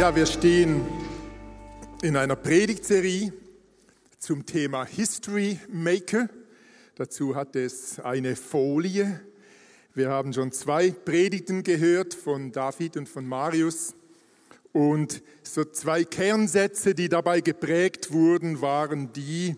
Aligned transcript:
Ja, 0.00 0.16
wir 0.16 0.24
stehen 0.24 0.80
in 2.00 2.16
einer 2.16 2.34
Predigtserie 2.34 3.34
zum 4.18 4.46
Thema 4.46 4.86
History 4.86 5.60
Maker. 5.68 6.30
Dazu 6.94 7.36
hat 7.36 7.54
es 7.54 8.00
eine 8.00 8.34
Folie. 8.34 9.20
Wir 9.92 10.08
haben 10.08 10.32
schon 10.32 10.52
zwei 10.52 10.90
Predigten 10.90 11.64
gehört 11.64 12.14
von 12.14 12.50
David 12.50 12.96
und 12.96 13.10
von 13.10 13.26
Marius. 13.26 13.94
Und 14.72 15.22
so 15.42 15.66
zwei 15.66 16.04
Kernsätze, 16.04 16.94
die 16.94 17.10
dabei 17.10 17.42
geprägt 17.42 18.10
wurden, 18.10 18.62
waren 18.62 19.12
die, 19.12 19.56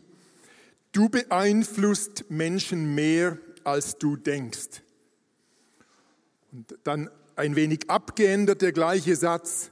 du 0.90 1.08
beeinflusst 1.08 2.24
Menschen 2.30 2.96
mehr, 2.96 3.38
als 3.62 3.96
du 3.96 4.16
denkst. 4.16 4.82
Und 6.50 6.76
dann 6.82 7.10
ein 7.36 7.54
wenig 7.54 7.88
abgeändert 7.88 8.60
der 8.60 8.72
gleiche 8.72 9.14
Satz, 9.14 9.71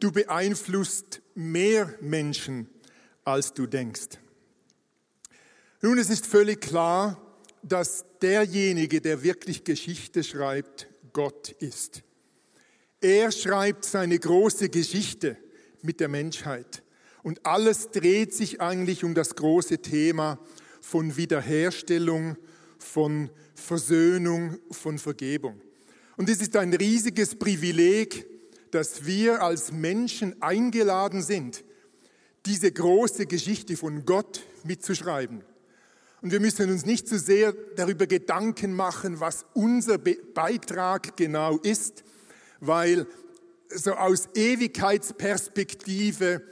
du 0.00 0.12
beeinflusst 0.12 1.22
mehr 1.34 1.94
Menschen, 2.00 2.68
als 3.24 3.54
du 3.54 3.66
denkst. 3.66 4.18
Nun, 5.80 5.98
es 5.98 6.10
ist 6.10 6.26
völlig 6.26 6.60
klar, 6.60 7.20
dass 7.62 8.04
derjenige, 8.20 9.00
der 9.00 9.22
wirklich 9.22 9.64
Geschichte 9.64 10.24
schreibt, 10.24 10.88
Gott 11.12 11.50
ist. 11.60 12.02
Er 13.00 13.30
schreibt 13.32 13.84
seine 13.84 14.18
große 14.18 14.68
Geschichte 14.70 15.36
mit 15.82 16.00
der 16.00 16.08
Menschheit. 16.08 16.82
Und 17.22 17.44
alles 17.46 17.90
dreht 17.90 18.34
sich 18.34 18.60
eigentlich 18.60 19.04
um 19.04 19.14
das 19.14 19.34
große 19.34 19.78
Thema 19.78 20.38
von 20.80 21.16
Wiederherstellung, 21.16 22.36
von 22.78 23.30
Versöhnung, 23.54 24.58
von 24.70 24.98
Vergebung. 24.98 25.60
Und 26.16 26.28
es 26.28 26.40
ist 26.40 26.56
ein 26.56 26.72
riesiges 26.72 27.34
Privileg, 27.34 28.26
dass 28.74 29.06
wir 29.06 29.40
als 29.40 29.70
Menschen 29.70 30.42
eingeladen 30.42 31.22
sind, 31.22 31.62
diese 32.44 32.72
große 32.72 33.26
Geschichte 33.26 33.76
von 33.76 34.04
Gott 34.04 34.42
mitzuschreiben. 34.64 35.44
Und 36.20 36.32
wir 36.32 36.40
müssen 36.40 36.68
uns 36.70 36.84
nicht 36.84 37.06
zu 37.06 37.18
so 37.18 37.24
sehr 37.24 37.54
darüber 37.76 38.08
Gedanken 38.08 38.74
machen, 38.74 39.20
was 39.20 39.46
unser 39.54 39.98
Beitrag 39.98 41.16
genau 41.16 41.58
ist, 41.58 42.02
weil 42.58 43.06
so 43.68 43.92
aus 43.92 44.28
Ewigkeitsperspektive 44.34 46.42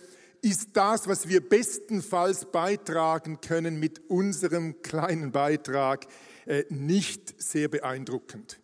ist 0.42 0.68
das, 0.74 1.08
was 1.08 1.28
wir 1.28 1.40
bestenfalls 1.40 2.46
beitragen 2.52 3.40
können 3.40 3.80
mit 3.80 4.00
unserem 4.08 4.80
kleinen 4.82 5.32
Beitrag, 5.32 6.06
äh, 6.46 6.62
nicht 6.68 7.42
sehr 7.42 7.66
beeindruckend. 7.68 8.61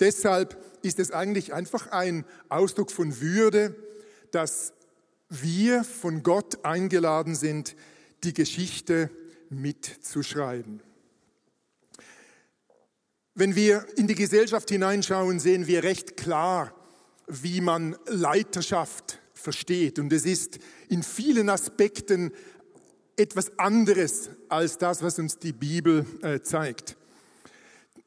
Deshalb 0.00 0.56
ist 0.82 0.98
es 0.98 1.10
eigentlich 1.10 1.52
einfach 1.52 1.88
ein 1.88 2.24
Ausdruck 2.48 2.90
von 2.90 3.20
Würde, 3.20 3.76
dass 4.30 4.72
wir 5.28 5.84
von 5.84 6.22
Gott 6.22 6.64
eingeladen 6.64 7.34
sind, 7.34 7.76
die 8.24 8.34
Geschichte 8.34 9.10
mitzuschreiben. 9.50 10.82
Wenn 13.34 13.54
wir 13.54 13.86
in 13.96 14.06
die 14.06 14.14
Gesellschaft 14.14 14.70
hineinschauen, 14.70 15.38
sehen 15.38 15.66
wir 15.66 15.84
recht 15.84 16.16
klar, 16.16 16.74
wie 17.26 17.60
man 17.60 17.96
Leiterschaft 18.06 19.20
versteht. 19.34 19.98
Und 19.98 20.12
es 20.12 20.24
ist 20.24 20.58
in 20.88 21.02
vielen 21.02 21.48
Aspekten 21.48 22.32
etwas 23.16 23.58
anderes 23.58 24.30
als 24.48 24.78
das, 24.78 25.02
was 25.02 25.18
uns 25.18 25.38
die 25.38 25.52
Bibel 25.52 26.06
äh, 26.22 26.40
zeigt. 26.40 26.96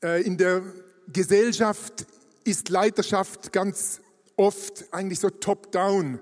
Äh, 0.04 0.24
in 0.24 0.38
der 0.38 0.64
Gesellschaft 1.12 2.06
ist 2.44 2.70
Leiterschaft 2.70 3.52
ganz 3.52 4.02
oft 4.36 4.86
eigentlich 4.92 5.20
so 5.20 5.30
top-down. 5.30 6.20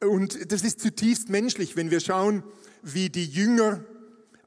Und 0.00 0.52
das 0.52 0.62
ist 0.62 0.80
zutiefst 0.80 1.28
menschlich, 1.28 1.76
wenn 1.76 1.90
wir 1.90 2.00
schauen, 2.00 2.42
wie 2.82 3.08
die 3.08 3.24
Jünger, 3.24 3.84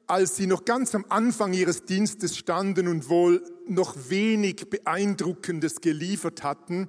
als 0.06 0.36
sie 0.36 0.46
noch 0.46 0.64
ganz 0.64 0.94
am 0.94 1.04
Anfang 1.08 1.52
ihres 1.52 1.84
Dienstes 1.84 2.36
standen 2.36 2.88
und 2.88 3.08
wohl 3.08 3.42
noch 3.66 3.96
wenig 4.08 4.68
Beeindruckendes 4.70 5.80
geliefert 5.80 6.42
hatten, 6.42 6.88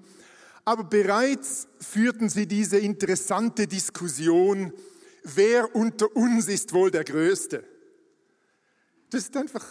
aber 0.65 0.85
bereits 0.85 1.67
führten 1.79 2.29
sie 2.29 2.47
diese 2.47 2.77
interessante 2.77 3.67
Diskussion, 3.67 4.71
wer 5.23 5.75
unter 5.75 6.15
uns 6.15 6.47
ist 6.47 6.71
wohl 6.71 6.89
der 6.89 7.03
Größte. 7.03 7.65
Das 9.09 9.23
ist 9.23 9.35
einfach, 9.35 9.65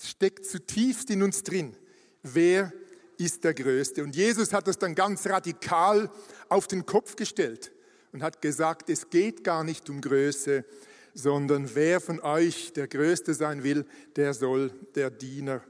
steckt 0.00 0.46
zutiefst 0.46 1.10
in 1.10 1.22
uns 1.22 1.42
drin 1.42 1.76
wer 2.22 2.72
ist 3.18 3.44
der 3.44 3.54
Größte? 3.54 4.02
Und 4.02 4.14
Jesus 4.14 4.52
hat 4.52 4.66
das 4.68 4.78
dann 4.78 4.94
ganz 4.94 5.26
radikal 5.26 6.10
auf 6.48 6.66
den 6.66 6.86
Kopf 6.86 7.16
gestellt 7.16 7.72
und 8.12 8.22
hat 8.22 8.40
gesagt, 8.40 8.90
es 8.90 9.10
geht 9.10 9.44
gar 9.44 9.64
nicht 9.64 9.90
um 9.90 10.00
Größe, 10.00 10.64
sondern 11.14 11.74
wer 11.74 12.00
von 12.00 12.20
euch 12.20 12.72
der 12.72 12.86
Größte 12.86 13.34
sein 13.34 13.64
will, 13.64 13.84
der 14.16 14.34
soll 14.34 14.70
der 14.94 15.10
Diener 15.10 15.62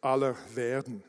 aller 0.00 0.36
werden. 0.54 1.02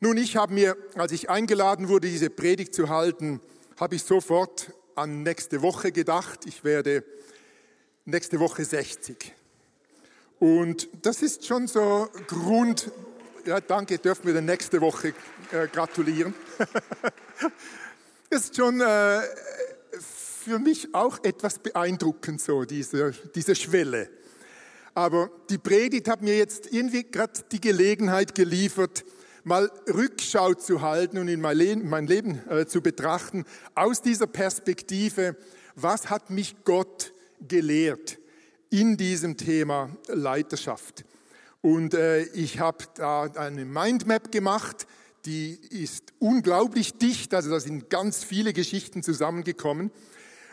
Nun, 0.00 0.16
ich 0.16 0.36
habe 0.36 0.54
mir, 0.54 0.76
als 0.94 1.12
ich 1.12 1.28
eingeladen 1.28 1.88
wurde, 1.88 2.08
diese 2.08 2.30
Predigt 2.30 2.74
zu 2.74 2.88
halten, 2.88 3.40
habe 3.78 3.96
ich 3.96 4.02
sofort 4.02 4.72
an 4.94 5.22
nächste 5.22 5.62
Woche 5.62 5.92
gedacht. 5.92 6.46
Ich 6.46 6.62
werde 6.64 7.04
nächste 8.04 8.38
Woche 8.40 8.64
60. 8.64 9.34
Und 10.38 10.88
das 11.02 11.22
ist 11.22 11.46
schon 11.46 11.66
so 11.66 12.08
Grund, 12.28 12.92
ja, 13.44 13.60
danke, 13.60 13.98
dürfen 13.98 14.26
wir 14.26 14.34
dann 14.34 14.44
nächste 14.44 14.80
Woche 14.80 15.14
äh, 15.52 15.66
gratulieren. 15.68 16.34
ist 18.30 18.56
schon 18.56 18.80
äh, 18.80 19.20
für 19.98 20.58
mich 20.58 20.94
auch 20.94 21.22
etwas 21.24 21.58
beeindruckend, 21.58 22.40
so 22.40 22.64
diese, 22.64 23.12
diese 23.34 23.54
Schwelle. 23.54 24.08
Aber 24.94 25.30
die 25.48 25.58
Predigt 25.58 26.08
hat 26.08 26.22
mir 26.22 26.36
jetzt 26.36 26.72
irgendwie 26.72 27.04
gerade 27.04 27.40
die 27.52 27.60
Gelegenheit 27.60 28.34
geliefert, 28.34 29.04
mal 29.44 29.70
Rückschau 29.86 30.54
zu 30.54 30.82
halten 30.82 31.18
und 31.18 31.28
in 31.28 31.40
mein 31.40 31.56
Leben, 31.56 31.88
mein 31.88 32.06
Leben 32.06 32.40
äh, 32.48 32.66
zu 32.66 32.80
betrachten, 32.80 33.44
aus 33.74 34.02
dieser 34.02 34.26
Perspektive, 34.26 35.36
was 35.74 36.10
hat 36.10 36.30
mich 36.30 36.56
Gott 36.64 37.12
gelehrt 37.46 38.18
in 38.70 38.96
diesem 38.96 39.36
Thema 39.36 39.96
Leiterschaft. 40.08 41.04
Und 41.60 41.94
äh, 41.94 42.22
ich 42.22 42.60
habe 42.60 42.84
da 42.94 43.22
eine 43.22 43.64
Mindmap 43.64 44.30
gemacht, 44.30 44.86
die 45.24 45.58
ist 45.70 46.12
unglaublich 46.18 46.94
dicht, 46.94 47.34
also 47.34 47.50
da 47.50 47.60
sind 47.60 47.90
ganz 47.90 48.24
viele 48.24 48.52
Geschichten 48.52 49.02
zusammengekommen. 49.02 49.90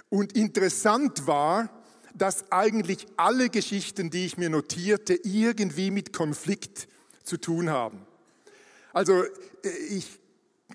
Und 0.09 0.35
interessant 0.35 1.27
war, 1.27 1.69
dass 2.15 2.51
eigentlich 2.51 3.05
alle 3.17 3.49
Geschichten, 3.49 4.09
die 4.09 4.25
ich 4.25 4.37
mir 4.37 4.49
notierte, 4.49 5.13
irgendwie 5.23 5.91
mit 5.91 6.13
Konflikt 6.13 6.87
zu 7.23 7.37
tun 7.37 7.69
haben. 7.69 8.05
Also 8.93 9.23
äh, 9.23 9.69
ich, 9.89 10.19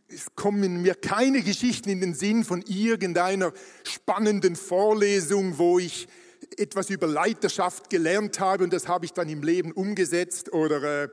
es 0.09 0.35
kommen 0.35 0.83
mir 0.83 0.95
keine 0.95 1.43
Geschichten 1.43 1.89
in 1.89 2.01
den 2.01 2.15
Sinn 2.15 2.45
von 2.45 2.63
irgendeiner 2.63 3.53
spannenden 3.85 4.57
Vorlesung, 4.57 5.59
wo 5.59 5.79
ich 5.79 6.09
etwas 6.57 6.91
über 6.91 7.07
Leiterschaft 7.07 7.91
gelernt 7.91 8.41
habe 8.41 8.65
und 8.65 8.73
das 8.73 8.89
habe 8.89 9.05
ich 9.05 9.13
dann 9.13 9.29
im 9.29 9.43
Leben 9.43 9.73
umgesetzt 9.73 10.53
oder 10.53 11.05
äh, 11.05 11.09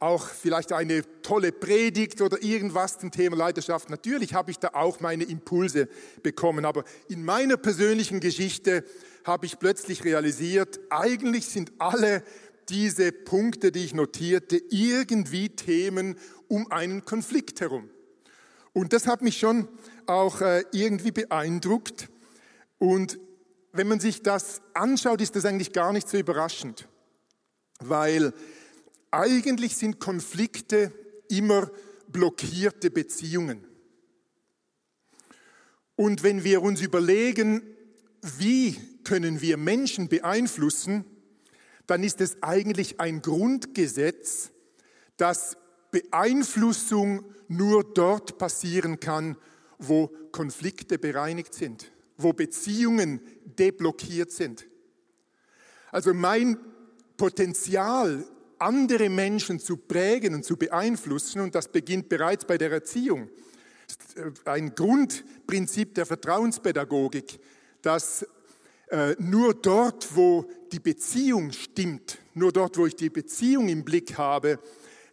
auch 0.00 0.28
vielleicht 0.28 0.72
eine 0.72 1.02
tolle 1.22 1.50
Predigt 1.50 2.20
oder 2.20 2.42
irgendwas 2.42 2.98
zum 2.98 3.10
Thema 3.10 3.36
Leiterschaft. 3.36 3.90
Natürlich 3.90 4.34
habe 4.34 4.50
ich 4.50 4.58
da 4.58 4.70
auch 4.74 5.00
meine 5.00 5.24
Impulse 5.24 5.88
bekommen, 6.22 6.64
aber 6.64 6.84
in 7.08 7.24
meiner 7.24 7.56
persönlichen 7.56 8.20
Geschichte 8.20 8.84
habe 9.24 9.46
ich 9.46 9.58
plötzlich 9.58 10.04
realisiert, 10.04 10.78
eigentlich 10.90 11.46
sind 11.46 11.72
alle 11.78 12.22
diese 12.68 13.12
Punkte, 13.12 13.72
die 13.72 13.84
ich 13.84 13.94
notierte, 13.94 14.60
irgendwie 14.70 15.48
Themen 15.48 16.16
um 16.48 16.70
einen 16.70 17.04
Konflikt 17.04 17.60
herum. 17.60 17.90
Und 18.72 18.92
das 18.92 19.06
hat 19.06 19.22
mich 19.22 19.38
schon 19.38 19.68
auch 20.06 20.40
äh, 20.40 20.64
irgendwie 20.72 21.10
beeindruckt. 21.10 22.08
Und 22.78 23.18
wenn 23.72 23.88
man 23.88 24.00
sich 24.00 24.22
das 24.22 24.60
anschaut, 24.74 25.20
ist 25.20 25.36
das 25.36 25.44
eigentlich 25.44 25.72
gar 25.72 25.92
nicht 25.92 26.08
so 26.08 26.16
überraschend, 26.16 26.88
weil 27.80 28.32
eigentlich 29.10 29.76
sind 29.76 30.00
Konflikte 30.00 30.92
immer 31.28 31.70
blockierte 32.08 32.90
Beziehungen. 32.90 33.64
Und 35.96 36.22
wenn 36.22 36.44
wir 36.44 36.62
uns 36.62 36.80
überlegen, 36.80 37.62
wie 38.22 38.76
können 39.04 39.40
wir 39.40 39.56
Menschen 39.56 40.08
beeinflussen, 40.08 41.04
dann 41.86 42.04
ist 42.04 42.20
es 42.20 42.42
eigentlich 42.42 43.00
ein 43.00 43.22
Grundgesetz, 43.22 44.50
dass 45.16 45.56
Beeinflussung 45.90 47.24
nur 47.48 47.82
dort 47.82 48.38
passieren 48.38 49.00
kann, 49.00 49.36
wo 49.78 50.08
Konflikte 50.32 50.98
bereinigt 50.98 51.54
sind, 51.54 51.90
wo 52.18 52.32
Beziehungen 52.32 53.20
deblockiert 53.44 54.30
sind. 54.30 54.66
Also 55.90 56.12
mein 56.12 56.58
Potenzial, 57.16 58.26
andere 58.58 59.08
Menschen 59.08 59.60
zu 59.60 59.76
prägen 59.76 60.34
und 60.34 60.44
zu 60.44 60.56
beeinflussen, 60.56 61.40
und 61.40 61.54
das 61.54 61.68
beginnt 61.68 62.08
bereits 62.08 62.44
bei 62.44 62.58
der 62.58 62.70
Erziehung, 62.70 63.30
ist 63.88 64.16
äh, 64.16 64.50
ein 64.50 64.74
Grundprinzip 64.74 65.94
der 65.94 66.04
Vertrauenspädagogik, 66.04 67.40
dass 67.80 68.26
äh, 68.88 69.14
nur 69.18 69.54
dort, 69.54 70.14
wo 70.14 70.46
die 70.72 70.80
Beziehung 70.80 71.52
stimmt, 71.52 72.18
nur 72.34 72.52
dort, 72.52 72.76
wo 72.76 72.86
ich 72.86 72.96
die 72.96 73.10
Beziehung 73.10 73.68
im 73.68 73.84
Blick 73.84 74.18
habe, 74.18 74.58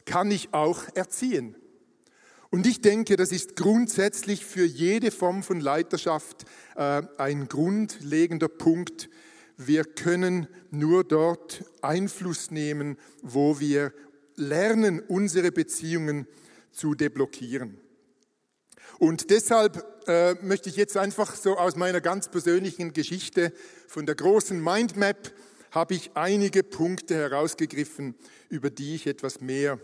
kann 0.05 0.31
ich 0.31 0.53
auch 0.53 0.83
erziehen. 0.95 1.55
Und 2.55 2.65
ich 2.67 2.79
denke, 2.79 3.17
das 3.17 3.33
ist 3.33 3.57
grundsätzlich 3.57 4.45
für 4.45 4.63
jede 4.63 5.11
Form 5.11 5.43
von 5.43 5.59
Leiterschaft 5.59 6.45
äh, 6.77 7.01
ein 7.17 7.49
grundlegender 7.49 8.47
Punkt. 8.47 9.09
Wir 9.57 9.83
können 9.83 10.47
nur 10.71 11.03
dort 11.03 11.65
Einfluss 11.81 12.51
nehmen, 12.51 12.97
wo 13.21 13.59
wir 13.59 13.91
lernen, 14.37 15.01
unsere 15.01 15.51
Beziehungen 15.51 16.27
zu 16.71 16.95
deblockieren. 16.95 17.77
Und 18.99 19.31
deshalb 19.31 20.07
äh, 20.07 20.35
möchte 20.35 20.69
ich 20.69 20.77
jetzt 20.77 20.95
einfach 20.95 21.35
so 21.35 21.57
aus 21.57 21.75
meiner 21.75 21.99
ganz 21.99 22.29
persönlichen 22.31 22.93
Geschichte 22.93 23.51
von 23.85 24.05
der 24.05 24.15
großen 24.15 24.63
Mindmap 24.63 25.33
habe 25.71 25.93
ich 25.93 26.11
einige 26.13 26.63
Punkte 26.63 27.15
herausgegriffen, 27.15 28.15
über 28.47 28.69
die 28.69 28.95
ich 28.95 29.07
etwas 29.07 29.41
mehr 29.41 29.77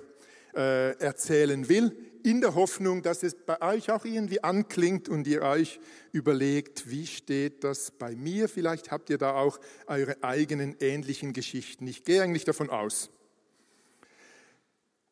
äh, 0.56 0.98
erzählen 1.00 1.68
will, 1.70 1.96
in 2.24 2.42
der 2.42 2.56
Hoffnung, 2.56 3.02
dass 3.02 3.24
es 3.24 3.36
bei 3.36 3.62
euch 3.62 3.92
auch 3.92 4.06
irgendwie 4.06 4.44
anklingt 4.44 5.10
und 5.10 5.26
ihr 5.28 5.42
euch 5.42 5.80
überlegt, 6.12 6.90
wie 6.90 7.08
steht 7.08 7.64
das 7.64 7.92
bei 7.92 8.16
mir? 8.16 8.48
Vielleicht 8.48 8.92
habt 8.92 9.10
ihr 9.10 9.18
da 9.18 9.34
auch 9.34 9.60
eure 9.88 10.24
eigenen 10.24 10.76
ähnlichen 10.80 11.34
Geschichten. 11.34 11.88
Ich 11.88 12.04
gehe 12.04 12.22
eigentlich 12.22 12.46
davon 12.46 12.70
aus. 12.70 13.10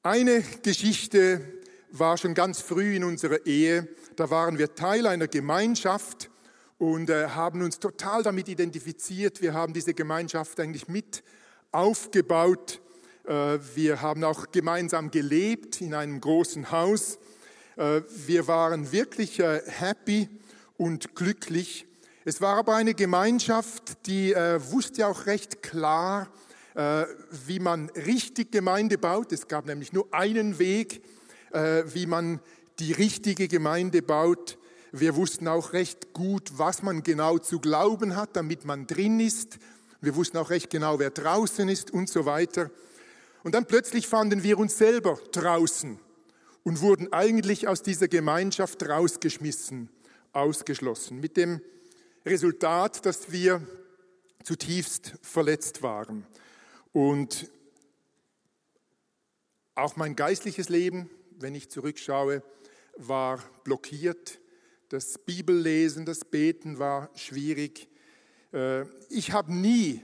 Eine 0.03 0.43
Geschichte 0.63 1.41
war 1.91 2.17
schon 2.17 2.33
ganz 2.33 2.61
früh 2.61 2.95
in 2.95 3.03
unserer 3.03 3.45
Ehe. 3.45 3.87
Da 4.15 4.29
waren 4.29 4.57
wir 4.57 4.75
Teil 4.75 5.07
einer 5.07 5.27
Gemeinschaft 5.27 6.29
und 6.77 7.09
äh, 7.09 7.27
haben 7.27 7.61
uns 7.61 7.79
total 7.79 8.23
damit 8.23 8.47
identifiziert. 8.47 9.41
Wir 9.41 9.53
haben 9.53 9.73
diese 9.73 9.93
Gemeinschaft 9.93 10.59
eigentlich 10.59 10.87
mit 10.87 11.23
aufgebaut. 11.71 12.81
Äh, 13.29 13.59
wir 13.75 14.01
haben 14.01 14.23
auch 14.23 14.51
gemeinsam 14.51 15.11
gelebt 15.11 15.81
in 15.81 15.93
einem 15.93 16.19
großen 16.19 16.71
Haus. 16.71 17.19
Äh, 17.77 18.01
wir 18.25 18.47
waren 18.47 18.91
wirklich 18.91 19.39
äh, 19.39 19.61
happy 19.67 20.27
und 20.77 21.13
glücklich. 21.13 21.85
Es 22.25 22.41
war 22.41 22.57
aber 22.57 22.73
eine 22.75 22.95
Gemeinschaft, 22.95 24.05
die 24.07 24.35
wusste 24.35 25.07
auch 25.07 25.25
recht 25.25 25.63
klar, 25.63 26.27
wie 27.47 27.59
man 27.59 27.89
richtig 27.91 28.51
Gemeinde 28.51 28.97
baut. 28.97 29.31
Es 29.31 29.47
gab 29.47 29.65
nämlich 29.65 29.93
nur 29.93 30.13
einen 30.13 30.59
Weg, 30.59 31.01
wie 31.51 32.05
man 32.05 32.39
die 32.77 32.91
richtige 32.91 33.47
Gemeinde 33.47 34.03
baut. 34.03 34.59
Wir 34.91 35.15
wussten 35.15 35.47
auch 35.47 35.73
recht 35.73 36.13
gut, 36.13 36.51
was 36.57 36.83
man 36.83 37.01
genau 37.03 37.39
zu 37.39 37.59
glauben 37.59 38.15
hat, 38.15 38.35
damit 38.35 38.63
man 38.63 38.85
drin 38.85 39.19
ist. 39.19 39.57
Wir 40.01 40.15
wussten 40.15 40.37
auch 40.37 40.51
recht 40.51 40.69
genau, 40.69 40.99
wer 40.99 41.09
draußen 41.09 41.67
ist 41.67 41.89
und 41.89 42.09
so 42.09 42.25
weiter. 42.25 42.69
Und 43.43 43.55
dann 43.55 43.65
plötzlich 43.65 44.07
fanden 44.07 44.43
wir 44.43 44.57
uns 44.57 44.77
selber 44.77 45.19
draußen 45.31 45.99
und 46.63 46.81
wurden 46.81 47.11
eigentlich 47.13 47.67
aus 47.67 47.81
dieser 47.81 48.07
Gemeinschaft 48.07 48.87
rausgeschmissen, 48.87 49.89
ausgeschlossen, 50.33 51.19
mit 51.19 51.37
dem 51.37 51.61
Resultat, 52.25 53.05
dass 53.05 53.31
wir 53.31 53.65
zutiefst 54.43 55.13
verletzt 55.21 55.81
waren. 55.81 56.27
Und 56.91 57.49
auch 59.75 59.95
mein 59.95 60.15
geistliches 60.15 60.69
Leben, 60.69 61.09
wenn 61.39 61.55
ich 61.55 61.69
zurückschaue, 61.69 62.43
war 62.97 63.41
blockiert. 63.63 64.39
Das 64.89 65.17
Bibellesen, 65.19 66.05
das 66.05 66.25
Beten 66.25 66.79
war 66.79 67.09
schwierig. 67.15 67.87
Äh, 68.51 68.85
ich 69.09 69.31
habe 69.31 69.53
nie 69.53 70.03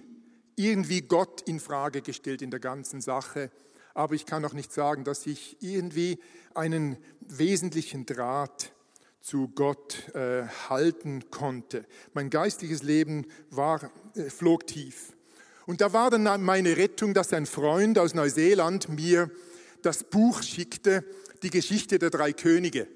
irgendwie 0.55 1.01
Gott 1.01 1.41
in 1.47 1.59
Frage 1.59 2.01
gestellt 2.01 2.41
in 2.41 2.51
der 2.51 2.59
ganzen 2.59 3.01
Sache. 3.01 3.51
Aber 3.93 4.15
ich 4.15 4.25
kann 4.25 4.43
auch 4.45 4.53
nicht 4.53 4.73
sagen, 4.73 5.03
dass 5.03 5.25
ich 5.25 5.57
irgendwie 5.61 6.19
einen 6.53 6.97
wesentlichen 7.21 8.05
Draht 8.05 8.73
zu 9.21 9.47
Gott 9.47 10.09
äh, 10.13 10.43
halten 10.69 11.31
konnte. 11.31 11.85
Mein 12.13 12.29
geistiges 12.29 12.83
Leben 12.83 13.25
war, 13.49 13.91
äh, 14.15 14.29
flog 14.29 14.67
tief. 14.67 15.13
Und 15.65 15.81
da 15.81 15.93
war 15.93 16.11
dann 16.11 16.43
meine 16.43 16.77
Rettung, 16.77 17.13
dass 17.13 17.33
ein 17.33 17.47
Freund 17.47 17.97
aus 17.97 18.13
Neuseeland 18.13 18.87
mir 18.89 19.31
das 19.81 20.03
Buch 20.03 20.43
schickte, 20.43 21.03
die 21.41 21.49
Geschichte 21.49 21.97
der 21.97 22.11
drei 22.11 22.33
Könige. 22.33 22.87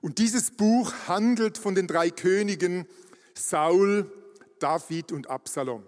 Und 0.00 0.18
dieses 0.18 0.50
Buch 0.50 0.92
handelt 1.08 1.58
von 1.58 1.74
den 1.74 1.86
drei 1.86 2.10
Königen 2.10 2.86
Saul, 3.34 4.10
David 4.60 5.10
und 5.12 5.28
Absalom. 5.28 5.82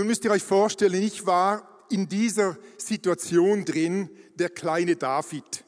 Nun 0.00 0.06
müsst 0.06 0.24
ihr 0.24 0.30
euch 0.30 0.42
vorstellen, 0.42 1.02
ich 1.02 1.26
war 1.26 1.84
in 1.90 2.08
dieser 2.08 2.56
Situation 2.78 3.66
drin, 3.66 4.08
der 4.34 4.48
kleine 4.48 4.96
David. 4.96 5.62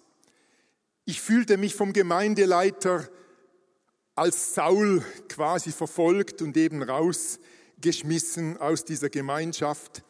Ich 1.05 1.21
fühlte 1.21 1.59
mich 1.59 1.75
vom 1.75 1.93
Gemeindeleiter 1.93 3.11
als 4.15 4.55
Saul 4.55 5.05
quasi 5.29 5.71
verfolgt 5.71 6.41
und 6.41 6.57
eben 6.57 6.83
rausgeschmissen 6.83 8.57
aus 8.57 8.87
dieser 8.87 9.11
Gemeinschaft. 9.11 10.03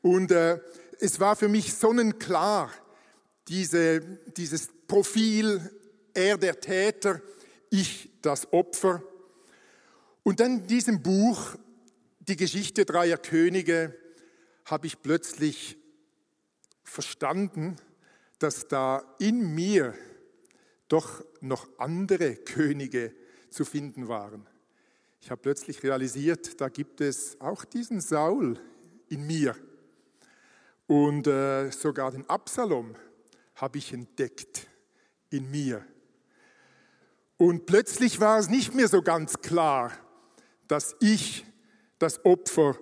Und 0.00 0.30
äh, 0.30 0.60
es 0.98 1.20
war 1.20 1.36
für 1.36 1.48
mich 1.48 1.74
sonnenklar, 1.74 2.70
diese, 3.48 4.00
dieses 4.34 4.70
Profil, 4.86 5.60
er 6.14 6.38
der 6.38 6.58
Täter, 6.58 7.20
ich 7.68 8.08
das 8.22 8.50
Opfer. 8.50 9.02
Und 10.22 10.40
dann 10.40 10.60
in 10.60 10.66
diesem 10.68 11.02
Buch 11.02 11.58
die 12.28 12.36
Geschichte 12.36 12.84
dreier 12.84 13.16
Könige 13.16 13.96
habe 14.66 14.86
ich 14.86 15.00
plötzlich 15.00 15.78
verstanden, 16.84 17.76
dass 18.38 18.68
da 18.68 19.02
in 19.18 19.54
mir 19.54 19.94
doch 20.88 21.24
noch 21.40 21.68
andere 21.78 22.36
Könige 22.36 23.14
zu 23.50 23.64
finden 23.64 24.08
waren. 24.08 24.46
Ich 25.20 25.30
habe 25.30 25.40
plötzlich 25.40 25.82
realisiert, 25.82 26.60
da 26.60 26.68
gibt 26.68 27.00
es 27.00 27.40
auch 27.40 27.64
diesen 27.64 28.00
Saul 28.00 28.60
in 29.08 29.26
mir. 29.26 29.56
Und 30.86 31.26
äh, 31.26 31.70
sogar 31.70 32.10
den 32.10 32.28
Absalom 32.28 32.94
habe 33.54 33.78
ich 33.78 33.92
entdeckt 33.92 34.68
in 35.30 35.50
mir. 35.50 35.84
Und 37.38 37.66
plötzlich 37.66 38.20
war 38.20 38.38
es 38.38 38.48
nicht 38.48 38.74
mehr 38.74 38.88
so 38.88 39.02
ganz 39.02 39.40
klar, 39.40 39.92
dass 40.66 40.94
ich 41.00 41.44
das 41.98 42.24
Opfer 42.24 42.76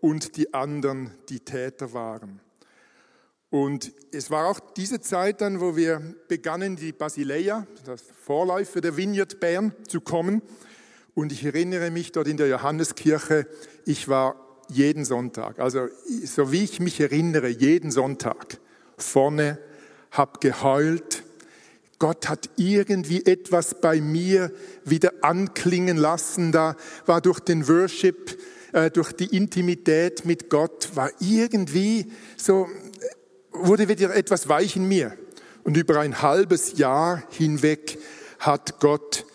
und 0.00 0.36
die 0.36 0.52
anderen 0.54 1.10
die 1.28 1.40
Täter 1.40 1.92
waren. 1.92 2.40
Und 3.50 3.92
es 4.12 4.30
war 4.30 4.46
auch 4.46 4.60
diese 4.60 5.00
Zeit 5.00 5.40
dann, 5.40 5.60
wo 5.60 5.74
wir 5.74 6.14
begannen, 6.28 6.76
die 6.76 6.92
Basileia, 6.92 7.66
das 7.84 8.02
Vorläufer 8.02 8.80
der 8.80 8.96
Vineyard 8.96 9.40
Bern, 9.40 9.72
zu 9.88 10.00
kommen. 10.00 10.42
Und 11.14 11.32
ich 11.32 11.44
erinnere 11.44 11.90
mich 11.90 12.12
dort 12.12 12.28
in 12.28 12.36
der 12.36 12.48
Johanneskirche, 12.48 13.46
ich 13.86 14.08
war 14.08 14.36
jeden 14.68 15.06
Sonntag, 15.06 15.58
also 15.60 15.88
so 16.24 16.52
wie 16.52 16.62
ich 16.62 16.78
mich 16.78 17.00
erinnere, 17.00 17.48
jeden 17.48 17.90
Sonntag 17.90 18.58
vorne, 18.98 19.58
hab 20.10 20.42
geheult. 20.42 21.24
Gott 21.98 22.28
hat 22.28 22.50
irgendwie 22.56 23.24
etwas 23.24 23.80
bei 23.80 24.00
mir 24.00 24.52
wieder 24.84 25.12
anklingen 25.22 25.96
lassen. 25.96 26.52
Da 26.52 26.76
war 27.06 27.20
durch 27.20 27.40
den 27.40 27.66
Worship 27.66 28.38
äh, 28.72 28.90
durch 28.90 29.12
die 29.12 29.36
Intimität 29.36 30.24
mit 30.24 30.50
Gott 30.50 30.90
war 30.94 31.10
irgendwie 31.20 32.10
so, 32.36 32.68
wurde 33.52 33.88
wieder 33.88 34.14
etwas 34.14 34.48
weich 34.48 34.76
in 34.76 34.86
mir. 34.86 35.16
Und 35.64 35.76
über 35.76 36.00
ein 36.00 36.22
halbes 36.22 36.78
Jahr 36.78 37.22
hinweg 37.30 37.98
hat 38.38 38.80
Gott 38.80 39.26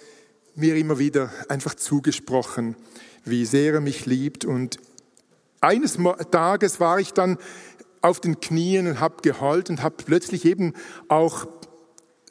mir 0.56 0.76
immer 0.76 1.00
wieder 1.00 1.32
einfach 1.50 1.76
zugesprochen, 1.76 2.76
wie 3.26 3.46
sehr 3.46 3.76
er 3.76 3.82
mich 3.82 4.06
liebt. 4.06 4.46
Und 4.46 4.78
eines 5.62 5.98
Tages 6.32 6.80
war 6.80 7.00
ich 7.00 7.14
dann 7.14 7.38
auf 8.02 8.20
den 8.20 8.40
Knien 8.40 8.88
und 8.88 9.00
habe 9.00 9.22
geheult 9.22 9.70
und 9.70 9.82
habe 9.82 9.96
plötzlich 10.04 10.46
eben 10.46 10.74
auch 11.08 11.48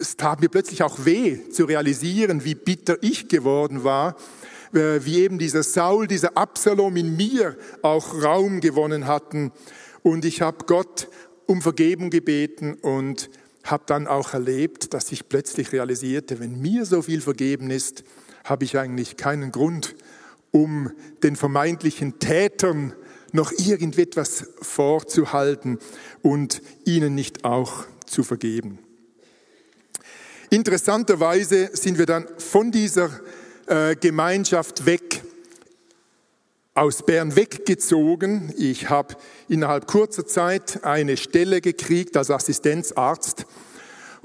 es 0.02 0.16
tat 0.16 0.40
mir 0.40 0.48
plötzlich 0.48 0.82
auch 0.82 1.04
weh 1.04 1.48
zu 1.50 1.64
realisieren, 1.64 2.44
wie 2.44 2.56
bitter 2.56 2.96
ich 3.02 3.28
geworden 3.28 3.84
war, 3.84 4.16
wie 4.72 5.20
eben 5.20 5.38
dieser 5.38 5.62
Saul, 5.62 6.06
dieser 6.06 6.36
Absalom 6.36 6.96
in 6.96 7.16
mir 7.16 7.56
auch 7.82 8.22
Raum 8.22 8.60
gewonnen 8.60 9.06
hatten. 9.06 9.52
Und 10.02 10.24
ich 10.24 10.40
habe 10.40 10.64
Gott 10.66 11.08
um 11.46 11.62
Vergebung 11.62 12.10
gebeten 12.10 12.74
und 12.74 13.30
habe 13.64 13.84
dann 13.86 14.06
auch 14.06 14.32
erlebt, 14.32 14.94
dass 14.94 15.12
ich 15.12 15.28
plötzlich 15.28 15.72
realisierte, 15.72 16.40
wenn 16.40 16.60
mir 16.60 16.84
so 16.84 17.02
viel 17.02 17.20
vergeben 17.20 17.70
ist, 17.70 18.02
habe 18.44 18.64
ich 18.64 18.76
eigentlich 18.76 19.16
keinen 19.16 19.52
Grund, 19.52 19.94
um 20.50 20.90
den 21.22 21.36
vermeintlichen 21.36 22.18
Tätern 22.18 22.92
noch 23.32 23.52
irgendetwas 23.52 24.48
vorzuhalten 24.60 25.78
und 26.22 26.60
ihnen 26.84 27.14
nicht 27.14 27.44
auch 27.44 27.84
zu 28.06 28.22
vergeben. 28.22 28.78
Interessanterweise 30.50 31.70
sind 31.72 31.98
wir 31.98 32.04
dann 32.04 32.26
von 32.36 32.70
dieser 32.70 33.08
äh, 33.66 33.96
Gemeinschaft 33.96 34.86
weg, 34.86 35.22
aus 36.74 37.04
Bern 37.04 37.36
weggezogen. 37.36 38.52
Ich 38.56 38.88
habe 38.88 39.14
innerhalb 39.48 39.86
kurzer 39.86 40.26
Zeit 40.26 40.84
eine 40.84 41.16
Stelle 41.16 41.60
gekriegt 41.60 42.16
als 42.16 42.30
Assistenzarzt 42.30 43.46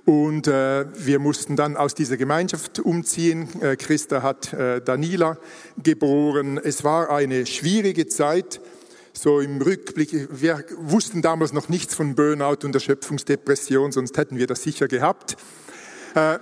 und 0.08 0.48
äh, 0.48 0.86
wir 1.06 1.20
mussten 1.20 1.58
dann 1.58 1.76
aus 1.76 1.94
dieser 1.94 2.16
Gemeinschaft 2.16 2.80
umziehen. 2.80 3.50
Äh, 3.62 3.76
Christa 3.76 4.22
hat 4.22 4.54
äh, 4.54 4.80
Danila 4.82 5.38
geboren. 5.84 6.58
Es 6.58 6.86
war 6.86 7.10
eine 7.10 7.46
schwierige 7.46 8.08
Zeit. 8.08 8.62
So 9.12 9.42
im 9.42 9.62
Rückblick, 9.62 10.30
wir 10.32 10.64
wussten 10.78 11.22
damals 11.22 11.52
noch 11.52 11.68
nichts 11.68 11.94
von 11.94 12.16
Burnout 12.16 12.64
und 12.64 12.74
Erschöpfungsdepression, 12.74 13.92
sonst 13.92 14.16
hätten 14.16 14.38
wir 14.38 14.48
das 14.48 14.64
sicher 14.64 14.88
gehabt. 14.88 15.36
Äh, 16.16 16.40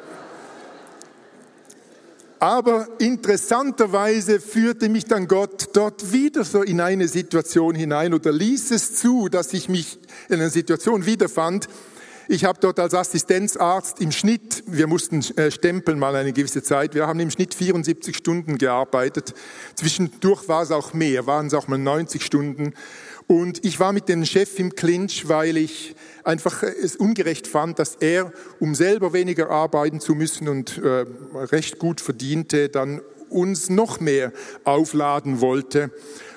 aber 2.45 2.87
interessanterweise 2.99 4.39
führte 4.39 4.87
mich 4.87 5.05
dann 5.05 5.27
Gott 5.27 5.69
dort 5.73 6.11
wieder 6.11 6.43
so 6.43 6.61
in 6.61 6.79
eine 6.79 7.07
Situation 7.07 7.73
hinein 7.73 8.13
oder 8.13 8.31
ließ 8.31 8.69
es 8.69 8.97
zu, 8.97 9.29
dass 9.29 9.51
ich 9.53 9.67
mich 9.67 9.97
in 10.29 10.35
einer 10.35 10.51
Situation 10.51 11.07
wiederfand. 11.07 11.67
Ich 12.27 12.45
habe 12.45 12.59
dort 12.61 12.79
als 12.79 12.93
Assistenzarzt 12.93 13.99
im 13.99 14.11
Schnitt, 14.11 14.63
wir 14.67 14.85
mussten 14.85 15.21
äh, 15.37 15.49
stempeln 15.49 15.97
mal 15.97 16.15
eine 16.15 16.33
gewisse 16.33 16.61
Zeit, 16.61 16.93
wir 16.93 17.07
haben 17.07 17.19
im 17.19 17.31
Schnitt 17.31 17.55
74 17.55 18.15
Stunden 18.15 18.59
gearbeitet. 18.59 19.33
Zwischendurch 19.73 20.47
war 20.47 20.61
es 20.61 20.69
auch 20.69 20.93
mehr, 20.93 21.25
waren 21.25 21.47
es 21.47 21.55
auch 21.55 21.67
mal 21.67 21.79
90 21.79 22.23
Stunden. 22.23 22.75
Und 23.27 23.65
ich 23.65 23.79
war 23.79 23.91
mit 23.91 24.07
dem 24.07 24.23
Chef 24.23 24.59
im 24.59 24.75
Clinch, 24.75 25.27
weil 25.27 25.57
ich 25.57 25.95
einfach 26.23 26.61
es 26.61 26.95
ungerecht 26.95 27.47
fand, 27.47 27.79
dass 27.79 27.95
er, 27.95 28.31
um 28.59 28.75
selber 28.75 29.13
weniger 29.13 29.49
arbeiten 29.49 29.99
zu 29.99 30.13
müssen 30.13 30.47
und 30.47 30.77
äh, 30.77 31.05
recht 31.33 31.79
gut 31.79 32.01
verdiente, 32.01 32.69
dann 32.69 33.01
uns 33.29 33.69
noch 33.69 33.99
mehr 33.99 34.31
aufladen 34.63 35.41
wollte. 35.41 35.91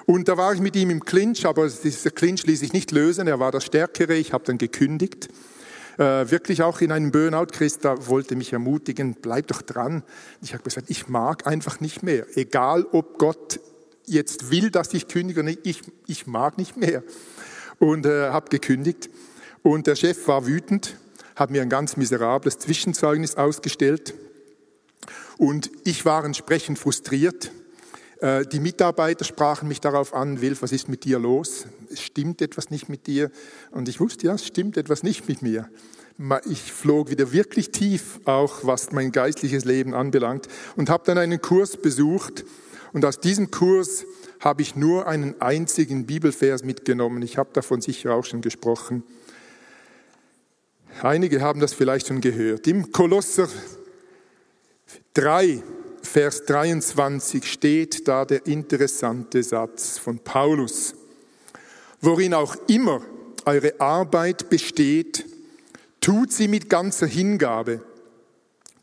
Und 0.06 0.28
da 0.28 0.38
war 0.38 0.54
ich 0.54 0.60
mit 0.60 0.74
ihm 0.76 0.88
im 0.88 1.04
Clinch, 1.04 1.44
aber 1.44 1.68
dieser 1.68 2.10
Clinch 2.10 2.46
ließ 2.46 2.60
sich 2.60 2.72
nicht 2.72 2.92
lösen. 2.92 3.28
Er 3.28 3.38
war 3.38 3.52
das 3.52 3.66
Stärkere. 3.66 4.14
Ich 4.14 4.32
habe 4.32 4.44
dann 4.44 4.56
gekündigt. 4.56 5.28
Äh, 5.98 6.30
wirklich 6.30 6.62
auch 6.62 6.80
in 6.80 6.92
einem 6.92 7.10
Burnout. 7.10 7.48
Christa 7.52 8.06
wollte 8.06 8.34
mich 8.34 8.54
ermutigen, 8.54 9.16
bleib 9.20 9.48
doch 9.48 9.60
dran. 9.60 10.02
Ich 10.40 10.54
habe 10.54 10.62
gesagt, 10.62 10.88
ich 10.88 11.08
mag 11.08 11.46
einfach 11.46 11.80
nicht 11.80 12.02
mehr. 12.02 12.24
Egal, 12.36 12.86
ob 12.92 13.18
Gott 13.18 13.60
jetzt 14.08 14.50
will, 14.50 14.70
dass 14.70 14.94
ich 14.94 15.08
kündige, 15.08 15.42
nicht, 15.42 15.60
ich, 15.64 15.82
ich 16.06 16.26
mag 16.26 16.58
nicht 16.58 16.76
mehr. 16.76 17.02
Und 17.78 18.06
äh, 18.06 18.30
habe 18.30 18.48
gekündigt. 18.48 19.10
Und 19.62 19.86
der 19.86 19.96
Chef 19.96 20.26
war 20.26 20.46
wütend, 20.46 20.96
hat 21.36 21.50
mir 21.50 21.62
ein 21.62 21.68
ganz 21.68 21.96
miserables 21.96 22.58
Zwischenzeugnis 22.58 23.36
ausgestellt. 23.36 24.14
Und 25.36 25.70
ich 25.84 26.04
war 26.04 26.24
entsprechend 26.24 26.78
frustriert. 26.78 27.52
Äh, 28.20 28.44
die 28.46 28.60
Mitarbeiter 28.60 29.24
sprachen 29.24 29.68
mich 29.68 29.80
darauf 29.80 30.14
an, 30.14 30.40
Wilf, 30.40 30.62
was 30.62 30.72
ist 30.72 30.88
mit 30.88 31.04
dir 31.04 31.18
los? 31.18 31.66
Stimmt 31.94 32.42
etwas 32.42 32.70
nicht 32.70 32.88
mit 32.88 33.06
dir. 33.06 33.30
Und 33.70 33.88
ich 33.88 34.00
wusste, 34.00 34.26
ja, 34.26 34.34
es 34.34 34.44
stimmt 34.44 34.76
etwas 34.76 35.02
nicht 35.02 35.28
mit 35.28 35.42
mir. 35.42 35.68
Ich 36.46 36.72
flog 36.72 37.10
wieder 37.10 37.30
wirklich 37.30 37.70
tief, 37.70 38.18
auch 38.24 38.64
was 38.64 38.90
mein 38.90 39.12
geistliches 39.12 39.64
Leben 39.64 39.94
anbelangt, 39.94 40.48
und 40.74 40.90
habe 40.90 41.04
dann 41.06 41.16
einen 41.16 41.40
Kurs 41.40 41.76
besucht, 41.76 42.44
und 42.92 43.04
aus 43.04 43.20
diesem 43.20 43.50
Kurs 43.50 44.04
habe 44.40 44.62
ich 44.62 44.76
nur 44.76 45.06
einen 45.06 45.40
einzigen 45.40 46.06
Bibelvers 46.06 46.64
mitgenommen. 46.64 47.22
Ich 47.22 47.38
habe 47.38 47.50
davon 47.52 47.80
sicher 47.80 48.14
auch 48.14 48.24
schon 48.24 48.40
gesprochen. 48.40 49.02
Einige 51.02 51.40
haben 51.40 51.60
das 51.60 51.74
vielleicht 51.74 52.08
schon 52.08 52.20
gehört. 52.20 52.66
Im 52.66 52.92
Kolosser 52.92 53.48
3, 55.14 55.62
Vers 56.02 56.44
23 56.46 57.44
steht 57.44 58.08
da 58.08 58.24
der 58.24 58.46
interessante 58.46 59.42
Satz 59.42 59.98
von 59.98 60.18
Paulus. 60.20 60.94
Worin 62.00 62.34
auch 62.34 62.56
immer 62.68 63.02
eure 63.44 63.80
Arbeit 63.80 64.50
besteht, 64.50 65.24
tut 66.00 66.32
sie 66.32 66.48
mit 66.48 66.70
ganzer 66.70 67.06
Hingabe, 67.06 67.82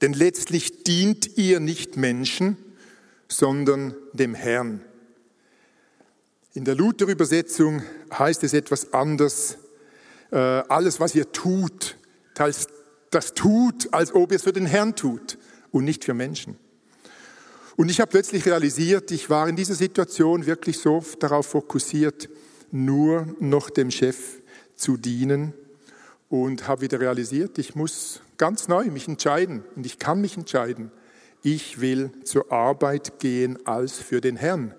denn 0.02 0.14
letztlich 0.14 0.84
dient 0.84 1.38
ihr 1.38 1.60
nicht 1.60 1.98
Menschen, 1.98 2.58
sondern 3.28 3.96
dem 4.14 4.34
Herrn. 4.34 4.82
In 6.54 6.64
der 6.64 6.76
Luther-Übersetzung 6.76 7.84
heißt 8.18 8.44
es 8.44 8.54
etwas 8.54 8.94
anders. 8.94 9.58
Äh, 10.32 10.38
alles, 10.38 11.00
was 11.00 11.14
ihr 11.16 11.32
tut, 11.32 11.98
das, 12.34 12.68
das 13.12 13.34
tut, 13.34 13.94
als 13.94 14.14
ob 14.14 14.32
ihr 14.32 14.38
es 14.38 14.44
für 14.44 14.54
den 14.54 14.66
Herrn 14.66 14.96
tut 14.96 15.38
und 15.72 15.84
nicht 15.84 16.06
für 16.06 16.14
Menschen. 16.14 16.58
Und 17.76 17.92
ich 17.92 18.00
habe 18.00 18.10
plötzlich 18.10 18.46
realisiert, 18.46 19.12
ich 19.12 19.30
war 19.30 19.50
in 19.50 19.58
dieser 19.58 19.76
Situation 19.76 20.46
wirklich 20.46 20.80
so 20.80 21.04
darauf 21.20 21.48
fokussiert, 21.48 22.30
nur 22.72 23.28
noch 23.40 23.70
dem 23.70 23.92
Chef 23.92 24.42
zu 24.76 24.96
dienen 24.96 25.54
und 26.30 26.68
habe 26.68 26.82
wieder 26.82 27.00
realisiert, 27.00 27.58
ich 27.58 27.76
muss 27.76 28.22
ganz 28.38 28.70
neu 28.70 28.86
mich 28.86 29.08
entscheiden 29.08 29.64
und 29.76 29.86
ich 29.86 30.00
kann 30.00 30.22
mich 30.22 30.38
entscheiden 30.38 30.92
ich 31.46 31.80
will 31.80 32.10
zur 32.24 32.52
Arbeit 32.52 33.20
gehen 33.20 33.60
als 33.68 34.00
für 34.00 34.20
den 34.20 34.36
Herrn. 34.36 34.74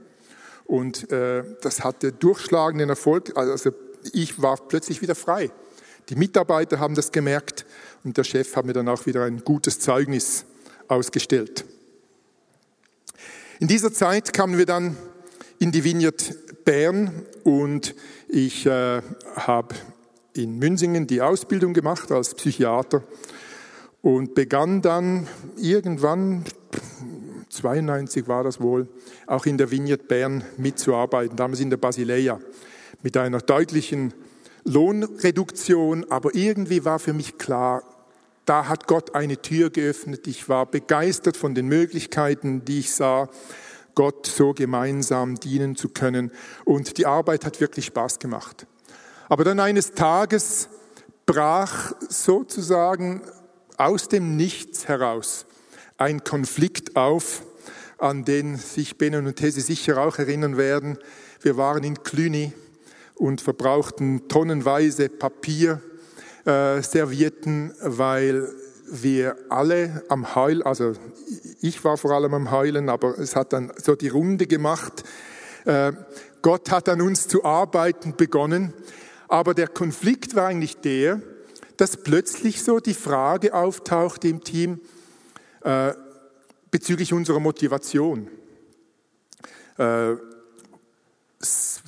Und 0.65 1.13
äh, 1.13 1.45
das 1.63 1.85
hatte 1.85 2.11
durchschlagenden 2.11 2.89
Erfolg. 2.89 3.37
Also 3.37 3.71
ich 4.13 4.43
war 4.43 4.57
plötzlich 4.57 5.01
wieder 5.01 5.15
frei. 5.15 5.53
Die 6.09 6.17
Mitarbeiter 6.17 6.81
haben 6.81 6.97
das 6.97 7.13
gemerkt 7.13 7.65
und 8.03 8.17
der 8.17 8.25
Chef 8.25 8.57
hat 8.57 8.65
mir 8.65 8.73
dann 8.73 8.89
auch 8.89 9.07
wieder 9.07 9.23
ein 9.25 9.45
gutes 9.45 9.79
Zeugnis 9.79 10.45
ausgestellt. 10.89 11.65
In 13.61 13.69
dieser 13.69 13.93
Zeit 13.93 14.33
kamen 14.33 14.59
wir 14.59 14.67
dann 14.67 14.97
in 15.61 15.71
die 15.71 15.85
Vineyard 15.85 16.65
Bern 16.65 17.27
und 17.45 17.95
ich 18.29 18.67
äh, 18.67 19.03
habe 19.37 19.75
in 20.33 20.59
Münsingen 20.59 21.07
die 21.07 21.23
Ausbildung 21.23 21.75
gemacht 21.75 22.11
als 22.11 22.35
Psychiater 22.35 23.05
und 24.07 24.37
begann 24.37 24.83
dann 24.83 25.27
irgendwann, 25.57 26.45
92 27.49 28.29
war 28.29 28.45
das 28.45 28.61
wohl, 28.61 28.87
auch 29.27 29.47
in 29.47 29.59
der 29.59 29.73
Vignette 29.73 30.05
Bern 30.05 30.45
mitzuarbeiten, 30.59 31.37
damals 31.37 31.59
in 31.59 31.71
der 31.71 31.77
Basileia, 31.77 32.39
mit 33.03 33.17
einer 33.17 33.41
deutlichen 33.41 34.15
Lohnreduktion, 34.63 36.07
aber 36.09 36.37
irgendwie 36.37 36.85
war 36.85 37.01
für 37.01 37.15
mich 37.15 37.37
klar, 37.37 37.83
da 38.45 38.69
hat 38.69 38.87
Gott 38.87 39.17
eine 39.17 39.43
Tür 39.43 39.71
geöffnet. 39.71 40.29
Ich 40.29 40.49
war 40.49 40.67
begeistert 40.67 41.37
von 41.37 41.57
den 41.57 41.67
Möglichkeiten, 41.67 42.65
die 42.65 42.79
ich 42.79 42.95
sah, 42.95 43.29
Gott 43.97 44.27
so 44.27 44.53
gemeinsam 44.53 45.35
dienen 45.35 45.75
zu 45.75 45.89
können. 45.89 46.31
Und 46.65 46.97
die 46.99 47.07
Arbeit 47.07 47.45
hat 47.45 47.61
wirklich 47.61 47.87
Spaß 47.87 48.21
gemacht. 48.21 48.69
Aber 49.29 49.43
dann 49.43 49.59
eines 49.59 49.95
Tages 49.95 50.69
brach 51.27 51.93
sozusagen 52.09 53.23
aus 53.79 54.09
dem 54.09 54.37
Nichts 54.37 54.89
heraus 54.89 55.47
ein 55.99 56.25
Konflikt 56.25 56.97
auf, 56.97 57.43
an 57.99 58.25
den 58.25 58.57
sich 58.57 58.99
Benon 58.99 59.27
und 59.27 59.37
Tese 59.37 59.61
sicher 59.61 59.99
auch 59.99 60.19
erinnern 60.19 60.57
werden. 60.57 60.99
Wir 61.41 61.57
waren 61.57 61.85
in 61.85 62.03
Cluny 62.03 62.53
und 63.15 63.41
verbrauchten 63.41 64.29
tonnenweise 64.29 65.09
Papier, 65.09 65.81
äh, 66.45 66.83
Servietten, 66.83 67.75
weil 67.81 68.49
wir 68.89 69.37
alle 69.49 70.05
am 70.09 70.35
Heulen, 70.35 70.63
also 70.63 70.93
ich 71.61 71.83
war 71.83 71.97
vor 71.97 72.13
allem 72.13 72.35
am 72.35 72.51
Heulen, 72.51 72.89
aber 72.89 73.19
es 73.19 73.35
hat 73.35 73.53
dann 73.53 73.73
so 73.83 73.97
die 73.97 74.09
Runde 74.09 74.47
gemacht. 74.47 75.03
Äh, 75.65 75.93
Gott 76.43 76.71
hat 76.71 76.89
an 76.89 77.01
uns 77.01 77.27
zu 77.27 77.45
arbeiten 77.45 78.15
begonnen, 78.17 78.73
aber 79.27 79.55
der 79.55 79.67
Konflikt 79.67 80.37
war 80.37 80.47
eigentlich 80.47 80.77
der, 80.77 81.21
dass 81.77 81.97
plötzlich 81.97 82.63
so 82.63 82.81
die 82.81 82.95
Frage 82.95 83.55
auftauchte 83.55 84.29
im 84.29 84.43
Team 84.43 84.81
äh, 85.63 85.93
bezüglich 86.71 87.13
unserer 87.13 87.41
Motivation. 87.41 88.29
Äh, 89.79 90.15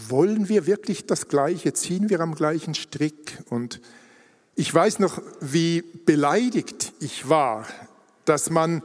wollen 0.08 0.48
wir 0.48 0.66
wirklich 0.66 1.06
das 1.06 1.28
Gleiche? 1.28 1.72
Ziehen 1.72 2.10
wir 2.10 2.20
am 2.20 2.34
gleichen 2.34 2.74
Strick? 2.74 3.38
Und 3.50 3.80
Ich 4.54 4.72
weiß 4.72 4.98
noch, 4.98 5.22
wie 5.40 5.82
beleidigt 5.82 6.92
ich 7.00 7.28
war, 7.28 7.66
dass 8.24 8.50
man 8.50 8.82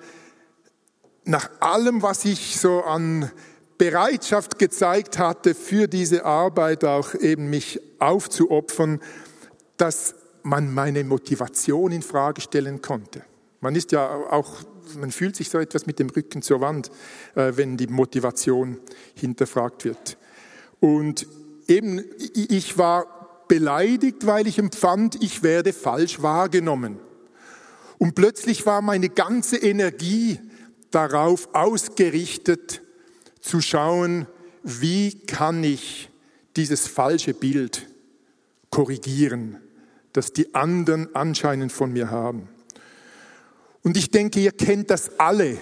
nach 1.26 1.50
allem, 1.60 2.02
was 2.02 2.26
ich 2.26 2.60
so 2.60 2.82
an 2.84 3.32
Bereitschaft 3.78 4.60
gezeigt 4.60 5.18
hatte, 5.18 5.56
für 5.56 5.88
diese 5.88 6.26
Arbeit 6.26 6.84
auch 6.84 7.16
eben 7.16 7.50
mich 7.50 7.80
aufzuopfern, 8.00 9.02
dass 9.78 10.16
man 10.44 10.74
meine 10.74 11.04
Motivation 11.04 11.92
in 11.92 12.02
Frage 12.02 12.42
stellen 12.42 12.82
konnte. 12.82 13.24
Man 13.62 13.76
ist 13.76 13.92
ja 13.92 14.14
auch, 14.30 14.64
man 15.00 15.12
fühlt 15.12 15.36
sich 15.36 15.50
so 15.50 15.58
etwas 15.58 15.86
mit 15.86 16.00
dem 16.00 16.10
Rücken 16.10 16.42
zur 16.42 16.62
Wand, 16.62 16.92
äh, 17.36 17.54
wenn 17.56 17.78
die 17.78 17.88
Motivation 17.88 18.78
hinterfragt 19.16 19.86
wird. 19.86 20.18
Und 20.80 21.28
eben, 21.68 22.04
ich 22.34 22.78
war 22.78 23.46
beleidigt, 23.48 24.26
weil 24.26 24.48
ich 24.48 24.60
empfand, 24.60 25.24
ich 25.24 25.44
werde 25.44 25.72
falsch 25.72 26.22
wahrgenommen. 26.22 27.00
Und 27.98 28.16
plötzlich 28.16 28.66
war 28.66 28.82
meine 28.82 29.10
ganze 29.10 29.58
Energie 29.58 30.40
darauf 30.92 31.48
ausgerichtet, 31.54 32.82
zu 33.40 33.62
schauen, 33.62 34.28
wie 34.64 35.26
kann 35.26 35.64
ich 35.64 36.10
dieses 36.56 36.88
falsche 36.88 37.34
Bild 37.34 37.88
korrigieren, 38.70 39.58
das 40.14 40.32
die 40.32 40.56
anderen 40.56 41.14
anscheinend 41.16 41.72
von 41.72 41.92
mir 41.92 42.10
haben. 42.10 42.48
Und 43.84 43.98
ich 43.98 44.12
denke, 44.12 44.40
ihr 44.40 44.52
kennt 44.52 44.90
das 44.90 45.20
alle. 45.20 45.58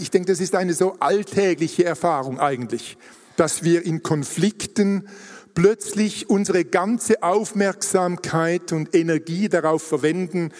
Ich 0.00 0.10
denke, 0.10 0.30
das 0.30 0.40
ist 0.40 0.54
eine 0.54 0.72
so 0.72 0.96
alltägliche 1.00 1.84
Erfahrung 1.84 2.38
eigentlich, 2.38 2.96
dass 3.36 3.64
wir 3.64 3.84
in 3.84 4.02
Konflikten 4.02 5.08
plötzlich 5.54 6.30
unsere 6.30 6.64
ganze 6.64 7.22
Aufmerksamkeit 7.24 8.72
und 8.72 8.94
Energie 8.94 9.48
darauf 9.48 9.82
verwenden, 9.82 10.52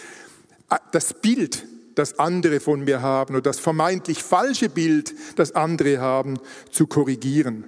das 0.91 1.13
Bild, 1.13 1.65
das 1.95 2.19
andere 2.19 2.59
von 2.59 2.83
mir 2.83 3.01
haben 3.01 3.35
oder 3.35 3.43
das 3.43 3.59
vermeintlich 3.59 4.21
falsche 4.21 4.67
Bild, 4.67 5.13
das 5.37 5.53
andere 5.53 5.99
haben, 5.99 6.39
zu 6.71 6.87
korrigieren. 6.87 7.63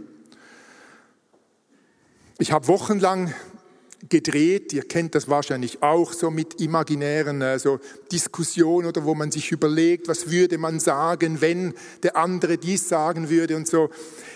Ich 2.37 2.51
habe 2.51 2.67
wochenlang 2.67 3.33
gedreht. 4.09 4.73
Ihr 4.73 4.83
kennt 4.83 5.15
das 5.15 5.29
wahrscheinlich 5.29 5.81
auch 5.83 6.13
so 6.13 6.31
mit 6.31 6.59
imaginären 6.59 7.41
also 7.41 7.79
Diskussionen 8.11 8.87
oder 8.87 9.05
wo 9.05 9.15
man 9.15 9.31
sich 9.31 9.51
überlegt, 9.51 10.07
was 10.07 10.31
würde 10.31 10.57
man 10.57 10.79
sagen, 10.79 11.41
wenn 11.41 11.73
der 12.03 12.15
andere 12.17 12.57
dies 12.57 12.89
sagen 12.89 13.29
würde 13.29 13.55
und 13.55 13.67
so. 13.67 13.89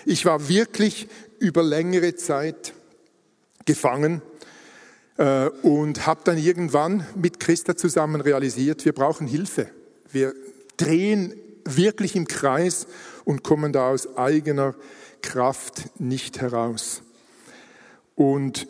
Ich 0.04 0.24
war 0.24 0.48
wirklich 0.48 1.08
über 1.38 1.62
längere 1.62 2.14
Zeit 2.14 2.72
gefangen 3.64 4.22
äh, 5.16 5.48
und 5.62 6.06
habe 6.06 6.20
dann 6.24 6.38
irgendwann 6.38 7.06
mit 7.14 7.40
Christa 7.40 7.76
zusammen 7.76 8.20
realisiert, 8.20 8.84
wir 8.84 8.92
brauchen 8.92 9.26
Hilfe. 9.26 9.68
Wir 10.10 10.34
drehen 10.76 11.34
wirklich 11.64 12.14
im 12.14 12.28
Kreis 12.28 12.86
und 13.24 13.42
kommen 13.42 13.72
da 13.72 13.90
aus 13.90 14.16
eigener 14.16 14.74
Kraft 15.20 16.00
nicht 16.00 16.40
heraus. 16.40 17.02
Und 18.14 18.68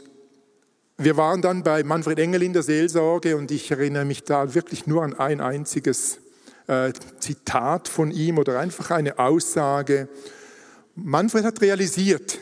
wir 0.99 1.17
waren 1.17 1.43
dann 1.43 1.63
bei 1.63 1.83
Manfred 1.83 2.19
Engel 2.19 2.43
in 2.43 2.53
der 2.55 2.63
Seelsorge 2.63 3.37
und 3.37 3.51
ich 3.51 3.71
erinnere 3.71 4.05
mich 4.05 4.25
da 4.25 4.55
wirklich 4.55 4.87
nur 4.87 5.03
an 5.03 5.15
ein 5.15 5.41
einziges 5.41 6.19
äh, 6.69 6.93
Zitat 7.21 7.89
von 7.89 8.11
ihm 8.11 8.39
oder 8.39 8.59
einfach 8.59 8.91
eine 8.91 9.19
Aussage. 9.19 10.09
Manfred 10.95 11.45
hat 11.45 11.61
realisiert, 11.61 12.39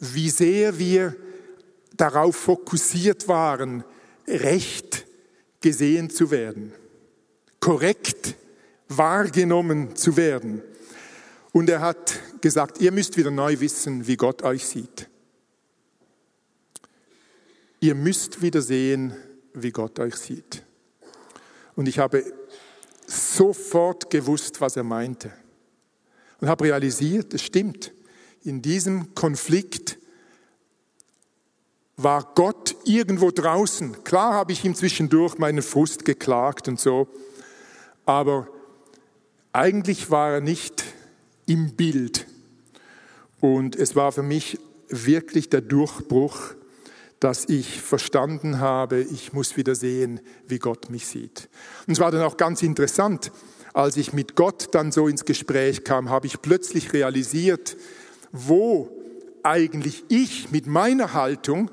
wie 0.00 0.28
sehr 0.28 0.78
wir 0.78 1.16
darauf 1.96 2.36
fokussiert 2.36 3.26
waren, 3.28 3.84
recht 4.28 5.06
gesehen 5.62 6.10
zu 6.10 6.30
werden, 6.30 6.72
korrekt 7.60 8.34
wahrgenommen 8.88 9.96
zu 9.96 10.18
werden. 10.18 10.62
Und 11.52 11.70
er 11.70 11.80
hat 11.80 12.20
gesagt, 12.42 12.80
ihr 12.80 12.92
müsst 12.92 13.16
wieder 13.16 13.30
neu 13.30 13.60
wissen, 13.60 14.06
wie 14.06 14.16
Gott 14.16 14.42
euch 14.42 14.66
sieht. 14.66 15.08
Ihr 17.84 17.94
müsst 17.94 18.40
wieder 18.40 18.62
sehen, 18.62 19.12
wie 19.52 19.70
Gott 19.70 19.98
euch 19.98 20.16
sieht. 20.16 20.62
Und 21.76 21.86
ich 21.86 21.98
habe 21.98 22.24
sofort 23.06 24.08
gewusst, 24.08 24.62
was 24.62 24.76
er 24.76 24.84
meinte. 24.84 25.30
Und 26.40 26.48
habe 26.48 26.64
realisiert, 26.64 27.34
es 27.34 27.42
stimmt, 27.42 27.92
in 28.42 28.62
diesem 28.62 29.14
Konflikt 29.14 29.98
war 31.98 32.32
Gott 32.34 32.74
irgendwo 32.86 33.30
draußen. 33.30 34.02
Klar 34.02 34.32
habe 34.32 34.52
ich 34.52 34.64
ihm 34.64 34.74
zwischendurch 34.74 35.36
meinen 35.36 35.60
Frust 35.60 36.06
geklagt 36.06 36.68
und 36.68 36.80
so, 36.80 37.06
aber 38.06 38.48
eigentlich 39.52 40.10
war 40.10 40.32
er 40.32 40.40
nicht 40.40 40.84
im 41.44 41.76
Bild. 41.76 42.26
Und 43.42 43.76
es 43.76 43.94
war 43.94 44.10
für 44.10 44.22
mich 44.22 44.58
wirklich 44.88 45.50
der 45.50 45.60
Durchbruch, 45.60 46.54
dass 47.24 47.48
ich 47.48 47.80
verstanden 47.80 48.60
habe, 48.60 49.00
ich 49.00 49.32
muss 49.32 49.56
wieder 49.56 49.74
sehen, 49.74 50.20
wie 50.46 50.58
Gott 50.58 50.90
mich 50.90 51.06
sieht. 51.06 51.48
Und 51.86 51.94
es 51.94 51.98
war 51.98 52.10
dann 52.10 52.20
auch 52.20 52.36
ganz 52.36 52.62
interessant, 52.62 53.32
als 53.72 53.96
ich 53.96 54.12
mit 54.12 54.36
Gott 54.36 54.74
dann 54.74 54.92
so 54.92 55.08
ins 55.08 55.24
Gespräch 55.24 55.84
kam, 55.84 56.10
habe 56.10 56.26
ich 56.26 56.42
plötzlich 56.42 56.92
realisiert, 56.92 57.78
wo 58.30 58.90
eigentlich 59.42 60.04
ich 60.10 60.50
mit 60.50 60.66
meiner 60.66 61.14
Haltung 61.14 61.70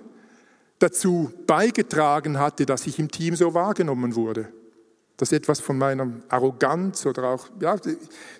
dazu 0.80 1.34
beigetragen 1.48 2.40
hatte, 2.40 2.66
dass 2.66 2.88
ich 2.88 2.98
im 2.98 3.12
Team 3.12 3.36
so 3.36 3.54
wahrgenommen 3.54 4.16
wurde. 4.16 4.48
Das 5.18 5.34
etwas 5.34 5.60
von 5.60 5.78
meiner 5.78 6.14
Arroganz 6.30 7.06
oder 7.06 7.26
auch, 7.26 7.50
ja, 7.60 7.76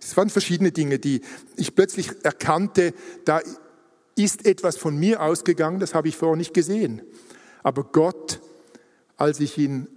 es 0.02 0.16
waren 0.16 0.30
verschiedene 0.30 0.72
Dinge, 0.72 0.98
die 0.98 1.20
ich 1.58 1.76
plötzlich 1.76 2.10
erkannte, 2.24 2.94
da 3.26 3.42
ist 4.16 4.46
etwas 4.46 4.78
von 4.78 4.98
mir 4.98 5.22
ausgegangen, 5.22 5.80
das 5.80 5.94
habe 5.94 6.08
ich 6.08 6.18
vorher 6.18 6.38
nicht 6.38 6.54
gesehen. 6.54 7.02
Aber 7.64 7.84
Gott, 7.84 8.40
als 9.18 9.40
ich 9.40 9.58
ihn 9.58 9.88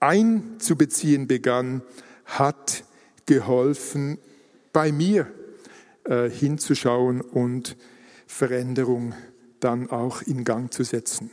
einzubeziehen 0.00 1.26
begann, 1.26 1.82
hat 2.24 2.84
geholfen, 3.26 4.18
bei 4.72 4.92
mir 4.92 5.32
äh, 6.04 6.28
hinzuschauen 6.28 7.20
und 7.20 7.76
Veränderung 8.26 9.14
dann 9.60 9.90
auch 9.90 10.22
in 10.22 10.44
Gang 10.44 10.72
zu 10.72 10.84
setzen. 10.84 11.30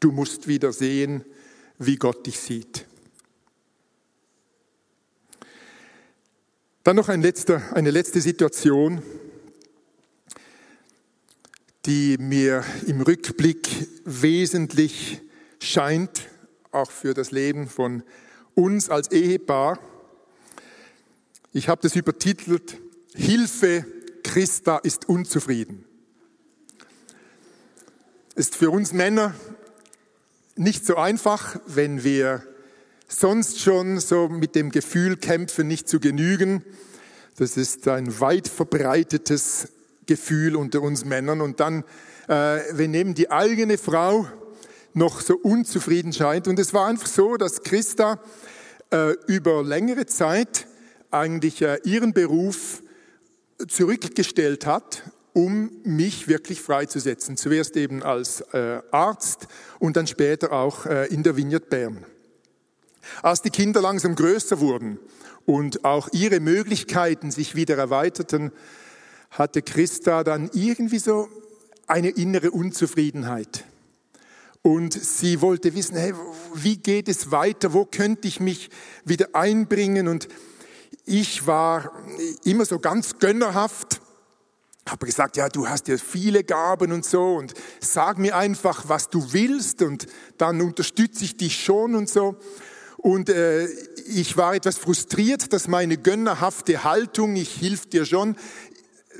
Du 0.00 0.10
musst 0.10 0.48
wieder 0.48 0.72
sehen, 0.72 1.24
wie 1.78 1.96
Gott 1.96 2.26
dich 2.26 2.40
sieht. 2.40 2.86
Dann 6.84 6.96
noch 6.96 7.08
ein 7.08 7.22
letzter, 7.22 7.62
eine 7.74 7.92
letzte 7.92 8.20
Situation, 8.20 9.02
die 11.86 12.16
mir 12.18 12.64
im 12.88 13.00
Rückblick 13.02 13.88
wesentlich 14.04 15.20
scheint, 15.60 16.28
auch 16.72 16.90
für 16.90 17.14
das 17.14 17.30
Leben 17.30 17.68
von 17.68 18.02
uns 18.56 18.88
als 18.88 19.12
Ehepaar. 19.12 19.78
Ich 21.52 21.68
habe 21.68 21.80
das 21.82 21.94
übertitelt, 21.94 22.78
Hilfe, 23.14 23.86
Christa 24.24 24.78
ist 24.78 25.08
unzufrieden. 25.08 25.84
Ist 28.34 28.56
für 28.56 28.70
uns 28.70 28.92
Männer 28.92 29.36
nicht 30.56 30.84
so 30.84 30.96
einfach, 30.96 31.60
wenn 31.66 32.02
wir 32.02 32.42
sonst 33.12 33.60
schon 33.60 34.00
so 34.00 34.28
mit 34.28 34.54
dem 34.54 34.70
Gefühl 34.70 35.16
kämpfen, 35.16 35.68
nicht 35.68 35.88
zu 35.88 36.00
genügen. 36.00 36.64
Das 37.36 37.56
ist 37.56 37.86
ein 37.88 38.20
weit 38.20 38.48
verbreitetes 38.48 39.68
Gefühl 40.06 40.56
unter 40.56 40.82
uns 40.82 41.04
Männern. 41.04 41.40
Und 41.40 41.60
dann, 41.60 41.84
äh, 42.28 42.60
wenn 42.72 42.94
eben 42.94 43.14
die 43.14 43.30
eigene 43.30 43.78
Frau 43.78 44.26
noch 44.94 45.20
so 45.20 45.36
unzufrieden 45.36 46.12
scheint. 46.12 46.48
Und 46.48 46.58
es 46.58 46.74
war 46.74 46.86
einfach 46.86 47.06
so, 47.06 47.36
dass 47.36 47.62
Christa 47.62 48.20
äh, 48.90 49.12
über 49.26 49.62
längere 49.62 50.06
Zeit 50.06 50.66
eigentlich 51.10 51.62
äh, 51.62 51.78
ihren 51.84 52.12
Beruf 52.12 52.82
zurückgestellt 53.68 54.66
hat, 54.66 55.02
um 55.32 55.70
mich 55.84 56.28
wirklich 56.28 56.60
freizusetzen. 56.60 57.36
Zuerst 57.36 57.76
eben 57.76 58.02
als 58.02 58.42
äh, 58.52 58.80
Arzt 58.90 59.46
und 59.78 59.96
dann 59.96 60.06
später 60.06 60.52
auch 60.52 60.84
äh, 60.86 61.06
in 61.06 61.22
der 61.22 61.36
Vineyard 61.36 61.70
Bern. 61.70 62.04
Als 63.22 63.42
die 63.42 63.50
Kinder 63.50 63.80
langsam 63.80 64.14
größer 64.14 64.60
wurden 64.60 64.98
und 65.46 65.84
auch 65.84 66.08
ihre 66.12 66.40
Möglichkeiten 66.40 67.30
sich 67.30 67.54
wieder 67.54 67.76
erweiterten, 67.76 68.52
hatte 69.30 69.62
Christa 69.62 70.24
dann 70.24 70.50
irgendwie 70.52 70.98
so 70.98 71.28
eine 71.86 72.10
innere 72.10 72.50
Unzufriedenheit. 72.50 73.64
Und 74.62 74.92
sie 74.92 75.40
wollte 75.40 75.74
wissen, 75.74 75.96
hey, 75.96 76.14
wie 76.54 76.76
geht 76.76 77.08
es 77.08 77.32
weiter? 77.32 77.72
Wo 77.72 77.84
könnte 77.84 78.28
ich 78.28 78.38
mich 78.38 78.70
wieder 79.04 79.28
einbringen? 79.32 80.06
Und 80.06 80.28
ich 81.04 81.46
war 81.46 81.90
immer 82.44 82.64
so 82.64 82.78
ganz 82.78 83.18
gönnerhaft 83.18 84.00
habe 84.88 85.06
gesagt, 85.06 85.36
ja, 85.36 85.48
du 85.48 85.68
hast 85.68 85.88
ja 85.88 85.96
viele 85.96 86.42
Gaben 86.42 86.92
und 86.92 87.04
so 87.04 87.36
und 87.36 87.54
sag 87.80 88.18
mir 88.18 88.36
einfach, 88.36 88.88
was 88.88 89.08
du 89.08 89.32
willst 89.32 89.80
und 89.82 90.06
dann 90.38 90.60
unterstütze 90.60 91.24
ich 91.24 91.36
dich 91.36 91.64
schon 91.64 91.94
und 91.94 92.08
so. 92.08 92.36
Und 93.02 93.28
äh, 93.28 93.66
ich 94.06 94.36
war 94.36 94.54
etwas 94.54 94.78
frustriert, 94.78 95.52
dass 95.52 95.66
meine 95.66 95.98
gönnerhafte 95.98 96.84
Haltung, 96.84 97.34
ich 97.34 97.52
hilf 97.52 97.86
dir 97.86 98.06
schon, 98.06 98.36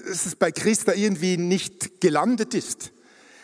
dass 0.06 0.24
es 0.24 0.36
bei 0.36 0.52
Christa 0.52 0.92
irgendwie 0.92 1.36
nicht 1.36 2.00
gelandet 2.00 2.54
ist. 2.54 2.92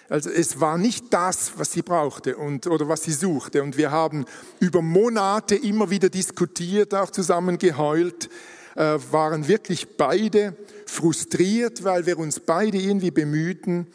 Also 0.09 0.31
es 0.31 0.61
war 0.61 0.79
nicht 0.79 1.07
das, 1.11 1.53
was 1.57 1.73
sie 1.73 1.83
brauchte 1.83 2.37
und, 2.37 2.69
oder 2.69 2.89
was 2.89 3.03
sie 3.03 3.13
suchte. 3.13 3.65
Und 3.65 3.77
wir 3.77 3.91
haben 3.91 4.27
über 4.61 4.81
Monate 4.81 5.57
immer 5.57 5.91
wieder 5.91 6.09
diskutiert, 6.09 6.95
auch 6.95 7.11
zusammen 7.11 7.59
geheult, 7.59 8.31
äh, 8.77 8.97
waren 9.11 9.49
wirklich 9.49 9.97
beide 9.97 10.57
frustriert, 10.87 11.83
weil 11.83 12.07
wir 12.07 12.17
uns 12.17 12.39
beide 12.39 12.79
irgendwie 12.79 13.11
bemühten, 13.11 13.89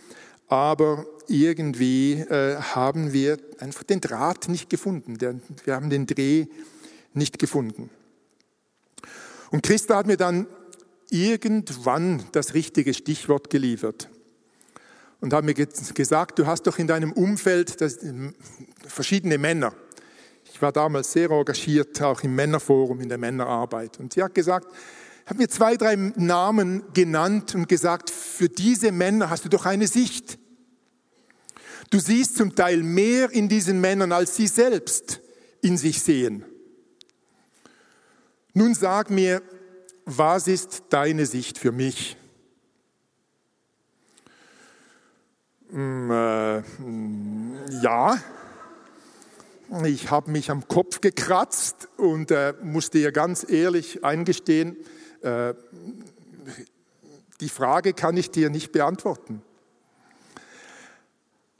aber 0.49 1.05
irgendwie 1.27 2.13
äh, 2.13 2.57
haben 2.57 3.13
wir 3.13 3.37
einfach 3.59 3.83
den 3.83 4.01
Draht 4.01 4.49
nicht 4.49 4.69
gefunden. 4.69 5.17
Der, 5.17 5.35
wir 5.65 5.75
haben 5.75 5.89
den 5.89 6.05
Dreh 6.05 6.47
nicht 7.13 7.39
gefunden. 7.39 7.89
Und 9.51 9.63
Christa 9.63 9.97
hat 9.97 10.07
mir 10.07 10.17
dann 10.17 10.47
irgendwann 11.09 12.23
das 12.31 12.53
richtige 12.53 12.93
Stichwort 12.93 13.49
geliefert 13.49 14.09
und 15.21 15.33
hat 15.33 15.45
mir 15.45 15.53
gesagt, 15.53 16.39
du 16.39 16.47
hast 16.47 16.63
doch 16.63 16.79
in 16.79 16.87
deinem 16.87 17.11
Umfeld 17.11 17.79
das, 17.79 17.99
verschiedene 18.85 19.37
Männer. 19.37 19.73
Ich 20.51 20.61
war 20.61 20.71
damals 20.71 21.11
sehr 21.11 21.31
engagiert, 21.31 22.01
auch 22.01 22.21
im 22.23 22.35
Männerforum, 22.35 22.99
in 22.99 23.09
der 23.09 23.17
Männerarbeit. 23.17 23.99
Und 23.99 24.13
sie 24.13 24.23
hat 24.23 24.35
gesagt, 24.35 24.67
hat 25.25 25.37
mir 25.37 25.47
zwei, 25.47 25.77
drei 25.77 25.95
Namen 25.95 26.83
genannt 26.93 27.55
und 27.55 27.69
gesagt, 27.69 28.09
für 28.09 28.49
diese 28.49 28.91
Männer 28.91 29.29
hast 29.29 29.45
du 29.45 29.49
doch 29.49 29.65
eine 29.65 29.87
Sicht. 29.87 30.37
Du 31.93 31.99
siehst 31.99 32.37
zum 32.37 32.55
Teil 32.55 32.81
mehr 32.81 33.29
in 33.29 33.47
diesen 33.47 33.79
Männern, 33.79 34.13
als 34.13 34.35
sie 34.35 34.47
selbst 34.47 35.21
in 35.61 35.77
sich 35.77 36.01
sehen. 36.01 36.43
Nun 38.55 38.73
sag 38.73 39.11
mir, 39.11 39.43
was 40.03 40.47
ist 40.47 40.85
deine 40.89 41.27
Sicht 41.27 41.59
für 41.59 41.71
mich? 41.71 42.17
Hm, 45.69 46.09
äh, 46.09 46.63
ja, 47.83 48.17
ich 49.85 50.09
habe 50.09 50.31
mich 50.31 50.49
am 50.49 50.67
Kopf 50.67 50.99
gekratzt 50.99 51.89
und 51.97 52.31
äh, 52.31 52.55
musste 52.63 52.97
ihr 52.97 53.11
ganz 53.11 53.47
ehrlich 53.47 54.03
eingestehen, 54.03 54.77
äh, 55.21 55.53
die 57.39 57.49
Frage 57.49 57.93
kann 57.93 58.17
ich 58.17 58.31
dir 58.31 58.49
nicht 58.49 58.71
beantworten. 58.71 59.43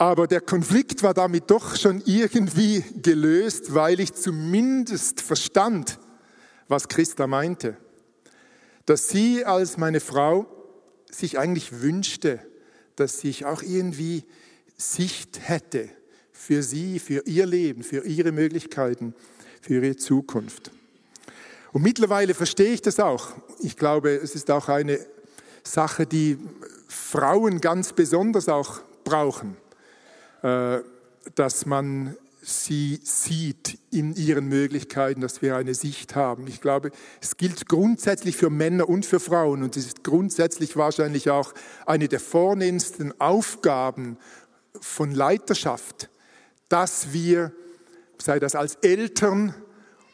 Aber 0.03 0.27
der 0.27 0.41
Konflikt 0.41 1.03
war 1.03 1.13
damit 1.13 1.49
doch 1.49 1.75
schon 1.75 2.01
irgendwie 2.05 2.83
gelöst, 3.01 3.73
weil 3.73 3.99
ich 3.99 4.13
zumindest 4.13 5.21
verstand, 5.21 5.99
was 6.67 6.87
Christa 6.87 7.27
meinte 7.27 7.77
dass 8.85 9.09
sie 9.09 9.45
als 9.45 9.77
meine 9.77 9.99
Frau 9.99 10.45
sich 11.09 11.39
eigentlich 11.39 11.81
wünschte, 11.81 12.39
dass 12.95 13.23
ich 13.23 13.45
auch 13.45 13.61
irgendwie 13.61 14.25
Sicht 14.77 15.47
hätte 15.47 15.89
für 16.31 16.63
sie, 16.63 16.99
für 16.99 17.23
ihr 17.25 17.45
Leben, 17.45 17.83
für 17.83 18.05
ihre 18.05 18.31
Möglichkeiten, 18.31 19.13
für 19.61 19.75
ihre 19.75 19.95
Zukunft. 19.95 20.71
Und 21.71 21.81
mittlerweile 21.81 22.33
verstehe 22.33 22.73
ich 22.73 22.81
das 22.81 22.99
auch. 22.99 23.33
Ich 23.59 23.77
glaube, 23.77 24.11
es 24.11 24.35
ist 24.35 24.51
auch 24.51 24.67
eine 24.67 24.99
Sache, 25.63 26.05
die 26.05 26.37
Frauen 26.87 27.61
ganz 27.61 27.93
besonders 27.93 28.49
auch 28.49 28.81
brauchen, 29.03 29.55
dass 30.43 31.65
man 31.65 32.17
sie 32.43 32.99
sieht 33.03 33.79
in 33.89 34.15
ihren 34.15 34.47
Möglichkeiten, 34.47 35.21
dass 35.21 35.41
wir 35.41 35.55
eine 35.55 35.73
Sicht 35.73 36.15
haben. 36.15 36.45
Ich 36.47 36.59
glaube, 36.59 36.91
es 37.21 37.37
gilt 37.37 37.67
grundsätzlich 37.69 38.35
für 38.35 38.49
Männer 38.49 38.89
und 38.89 39.05
für 39.05 39.19
Frauen 39.19 39.63
und 39.63 39.77
es 39.77 39.85
ist 39.85 40.03
grundsätzlich 40.03 40.75
wahrscheinlich 40.75 41.29
auch 41.29 41.53
eine 41.85 42.09
der 42.09 42.19
vornehmsten 42.19 43.19
Aufgaben 43.19 44.17
von 44.79 45.11
Leiterschaft, 45.11 46.09
dass 46.67 47.13
wir, 47.13 47.53
sei 48.17 48.39
das 48.39 48.55
als 48.55 48.75
Eltern 48.75 49.55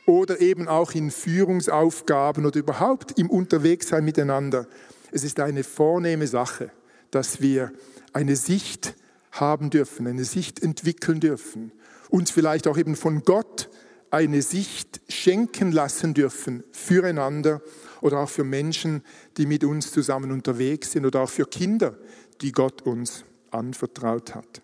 oder 0.05 0.39
eben 0.39 0.67
auch 0.67 0.91
in 0.91 1.11
Führungsaufgaben 1.11 2.45
oder 2.45 2.59
überhaupt 2.59 3.17
im 3.17 3.29
Unterwegssein 3.29 4.05
miteinander, 4.05 4.67
es 5.11 5.23
ist 5.23 5.39
eine 5.39 5.63
vornehme 5.63 6.27
Sache, 6.27 6.71
dass 7.09 7.41
wir 7.41 7.71
eine 8.13 8.35
Sicht 8.35 8.93
haben 9.39 9.69
dürfen, 9.69 10.08
eine 10.08 10.25
Sicht 10.25 10.62
entwickeln 10.62 11.19
dürfen 11.19 11.71
uns 12.10 12.32
vielleicht 12.32 12.67
auch 12.67 12.78
eben 12.78 12.95
von 12.95 13.23
Gott 13.23 13.69
eine 14.12 14.41
Sicht 14.41 15.02
schenken 15.08 15.71
lassen 15.71 16.13
dürfen 16.13 16.63
füreinander 16.71 17.62
oder 18.02 18.19
auch 18.19 18.30
für 18.30 18.43
Menschen, 18.43 19.04
die 19.38 19.45
mit 19.45 19.63
uns 19.63 19.91
zusammen 19.91 20.32
unterwegs 20.32 20.91
sind 20.91 21.06
oder 21.06 21.21
auch 21.21 21.30
für 21.30 21.45
Kinder, 21.45 21.97
die 22.41 22.52
Gott 22.52 22.82
uns 22.82 23.23
anvertraut 23.52 24.34
hat. 24.34 24.62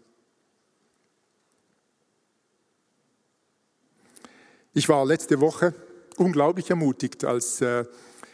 Ich 4.73 4.89
war 4.89 5.05
letzte 5.05 5.39
Woche 5.39 5.73
unglaublich 6.17 6.69
ermutigt, 6.69 7.23
als 7.23 7.61
äh, 7.61 7.85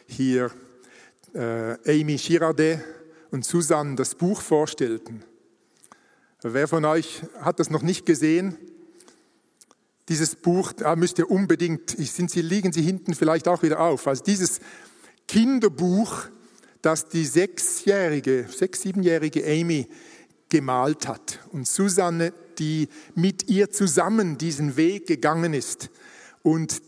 hier 0.07 0.49
äh, 1.33 2.01
Amy 2.01 2.15
Girardet 2.15 2.79
und 3.31 3.45
Susanne 3.45 3.95
das 3.95 4.15
Buch 4.15 4.41
vorstellten. 4.41 5.23
Wer 6.43 6.67
von 6.67 6.85
euch 6.85 7.21
hat 7.41 7.59
das 7.59 7.69
noch 7.69 7.83
nicht 7.83 8.03
gesehen? 8.07 8.57
Dieses 10.09 10.35
Buch, 10.35 10.73
da 10.73 10.95
müsst 10.95 11.19
ihr 11.19 11.29
unbedingt, 11.29 11.91
sind 11.91 12.31
Sie, 12.31 12.41
liegen 12.41 12.73
Sie 12.73 12.81
hinten 12.81 13.13
vielleicht 13.13 13.47
auch 13.47 13.61
wieder 13.61 13.79
auf. 13.79 14.07
Also 14.07 14.23
dieses 14.23 14.59
Kinderbuch, 15.27 16.23
das 16.81 17.07
die 17.09 17.25
sechsjährige, 17.25 18.47
sechs, 18.49 18.81
siebenjährige 18.81 19.45
Amy 19.45 19.87
gemalt 20.49 21.07
hat 21.07 21.39
und 21.51 21.67
Susanne, 21.67 22.33
die 22.57 22.89
mit 23.13 23.47
ihr 23.47 23.69
zusammen 23.69 24.39
diesen 24.39 24.77
Weg 24.77 25.05
gegangen 25.05 25.53
ist 25.53 25.91
und 26.41 26.81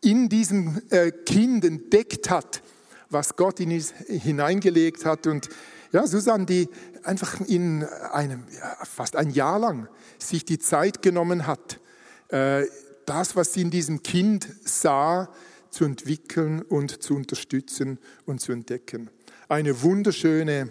in 0.00 0.30
diesem 0.30 0.80
äh, 0.88 1.10
Kind 1.10 1.62
entdeckt 1.62 2.30
hat, 2.30 2.62
was 3.10 3.36
Gott 3.36 3.60
in 3.60 3.70
ihn 3.70 3.84
hineingelegt 4.08 5.04
hat. 5.04 5.26
Und 5.26 5.50
ja, 5.96 6.06
Susanne, 6.06 6.44
die 6.44 6.68
einfach 7.04 7.40
in 7.40 7.82
einem, 8.12 8.44
fast 8.84 9.16
ein 9.16 9.30
Jahr 9.30 9.58
lang 9.58 9.88
sich 10.18 10.44
die 10.44 10.58
Zeit 10.58 11.00
genommen 11.00 11.46
hat, 11.46 11.80
äh, 12.28 12.66
das, 13.06 13.34
was 13.34 13.54
sie 13.54 13.62
in 13.62 13.70
diesem 13.70 14.02
Kind 14.02 14.46
sah, 14.62 15.30
zu 15.70 15.84
entwickeln 15.86 16.60
und 16.60 17.02
zu 17.02 17.16
unterstützen 17.16 17.98
und 18.26 18.42
zu 18.42 18.52
entdecken. 18.52 19.08
Eine 19.48 19.82
wunderschöne 19.82 20.70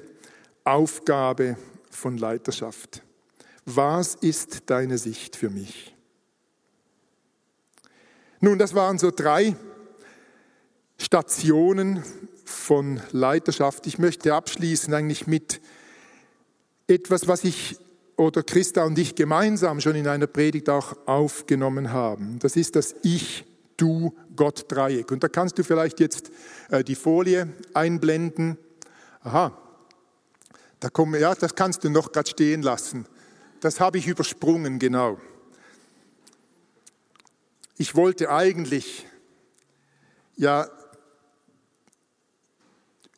Aufgabe 0.64 1.58
von 1.90 2.20
Leiterschaft. 2.20 3.02
Was 3.66 4.14
ist 4.14 4.64
deine 4.68 5.00
Sicht 5.00 5.36
für 5.36 5.50
mich? 5.50 5.96
Nun, 8.42 8.60
das 8.60 8.76
waren 8.76 9.00
so 9.00 9.10
drei 9.10 9.56
Stationen 11.00 12.04
von 12.46 13.02
Leiterschaft. 13.12 13.88
Ich 13.88 14.00
möchte 14.00 14.34
abschließen 14.34 14.94
eigentlich 14.94 15.28
mit 15.28 15.62
etwas, 16.88 17.28
was 17.28 17.44
ich 17.44 17.78
oder 18.18 18.44
Christa 18.44 18.86
und 18.86 18.98
ich 18.98 19.16
gemeinsam 19.16 19.82
schon 19.82 19.96
in 19.96 20.08
einer 20.08 20.28
Predigt 20.28 20.70
auch 20.70 20.96
aufgenommen 21.06 21.92
haben. 21.92 22.40
Das 22.40 22.56
ist 22.56 22.76
das 22.76 22.96
Ich, 23.04 23.46
Du, 23.78 24.16
Gott 24.36 24.72
Dreieck. 24.72 25.12
Und 25.12 25.24
da 25.24 25.28
kannst 25.28 25.58
du 25.58 25.64
vielleicht 25.64 26.00
jetzt 26.00 26.32
äh, 26.70 26.84
die 26.84 26.96
Folie 26.96 27.50
einblenden. 27.74 28.58
Aha, 29.22 29.58
da 30.80 30.90
kommen, 30.90 31.20
ja, 31.20 31.36
das 31.36 31.56
kannst 31.56 31.84
du 31.84 31.90
noch 31.90 32.12
gerade 32.12 32.30
stehen 32.30 32.62
lassen. 32.62 33.06
Das 33.60 33.80
habe 33.80 33.98
ich 33.98 34.08
übersprungen, 34.08 34.80
genau. 34.80 35.20
Ich 37.78 37.96
wollte 37.96 38.30
eigentlich 38.30 39.06
ja 40.38 40.70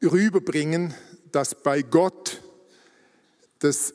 rüberbringen, 0.02 0.94
dass 1.32 1.56
bei 1.56 1.82
Gott 1.82 2.42
das 3.60 3.94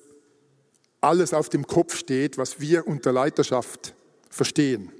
alles 1.00 1.34
auf 1.34 1.48
dem 1.48 1.66
Kopf 1.66 1.96
steht, 1.96 2.38
was 2.38 2.60
wir 2.60 2.86
unter 2.86 3.12
Leiterschaft 3.12 3.94
verstehen. 4.30 4.92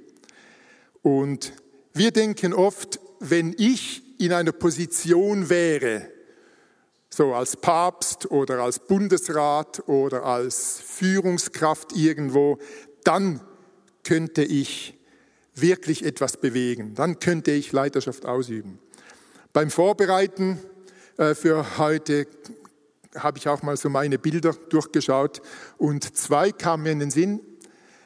Und 1.01 1.53
wir 1.93 2.11
denken 2.11 2.53
oft, 2.53 2.99
wenn 3.19 3.55
ich 3.57 4.03
in 4.19 4.33
einer 4.33 4.51
Position 4.51 5.49
wäre, 5.49 6.09
so 7.09 7.33
als 7.33 7.57
Papst 7.57 8.31
oder 8.31 8.59
als 8.59 8.79
Bundesrat 8.79 9.87
oder 9.87 10.23
als 10.25 10.79
Führungskraft 10.79 11.95
irgendwo, 11.95 12.57
dann 13.03 13.41
könnte 14.03 14.43
ich 14.43 14.99
wirklich 15.55 16.03
etwas 16.03 16.37
bewegen, 16.37 16.95
dann 16.95 17.19
könnte 17.19 17.51
ich 17.51 17.71
Leiterschaft 17.71 18.25
ausüben. 18.25 18.79
Beim 19.53 19.69
Vorbereiten 19.69 20.59
für 21.15 21.77
heute 21.77 22.27
habe 23.15 23.37
ich 23.37 23.47
auch 23.47 23.61
mal 23.61 23.77
so 23.77 23.89
meine 23.89 24.17
Bilder 24.17 24.53
durchgeschaut 24.69 25.41
und 25.77 26.15
zwei 26.15 26.51
kamen 26.51 26.83
mir 26.83 26.91
in 26.91 26.99
den 26.99 27.11
Sinn. 27.11 27.39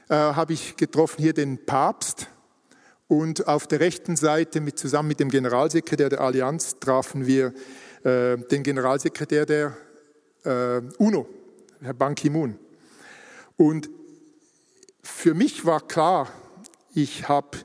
Äh, 0.10 0.16
habe 0.16 0.54
ich 0.54 0.78
getroffen 0.78 1.22
hier 1.22 1.34
den 1.34 1.66
Papst 1.66 2.28
und 3.08 3.48
auf 3.48 3.68
der 3.68 3.80
rechten 3.80 4.16
Seite 4.16 4.62
mit, 4.62 4.80
zusammen 4.80 5.10
mit 5.10 5.20
dem 5.20 5.30
Generalsekretär 5.30 6.10
der 6.10 6.22
Allianz 6.22 6.80
trafen 6.80 7.26
wir 7.26 7.54
äh, 8.04 8.38
den 8.38 8.64
Generalsekretär 8.64 9.46
der 9.46 9.78
äh, 10.44 10.82
UNO, 10.98 11.28
Herr 11.82 11.94
Ban 11.94 12.16
Ki-moon. 12.16 12.58
Und 13.58 13.90
für 15.02 15.34
mich 15.34 15.66
war 15.66 15.86
klar, 15.86 16.30
ich 16.94 17.28
habe, 17.28 17.58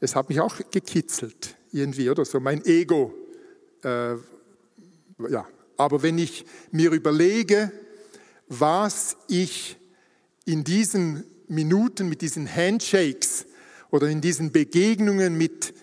es 0.00 0.14
hat 0.14 0.28
mich 0.28 0.40
auch 0.40 0.56
gekitzelt 0.70 1.56
irgendwie, 1.72 2.10
oder 2.10 2.24
so 2.24 2.40
mein 2.40 2.64
Ego. 2.64 3.14
Äh, 5.28 5.32
ja, 5.32 5.46
aber 5.76 6.02
wenn 6.02 6.18
ich 6.18 6.44
mir 6.70 6.90
überlege, 6.90 7.72
was 8.48 9.16
ich 9.28 9.76
in 10.44 10.64
diesen 10.64 11.24
Minuten 11.48 12.08
mit 12.08 12.22
diesen 12.22 12.52
Handshakes 12.52 13.46
oder 13.90 14.08
in 14.08 14.20
diesen 14.20 14.52
Begegnungen 14.52 15.36
mit 15.36 15.74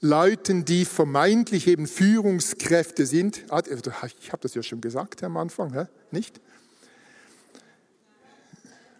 Leuten, 0.00 0.64
die 0.64 0.86
vermeintlich 0.86 1.66
eben 1.66 1.86
Führungskräfte 1.86 3.04
sind. 3.04 3.44
Ah, 3.50 3.62
ich 3.66 4.32
habe 4.32 4.42
das 4.42 4.54
ja 4.54 4.62
schon 4.62 4.80
gesagt 4.80 5.22
am 5.22 5.36
Anfang, 5.36 5.88
nicht? 6.10 6.40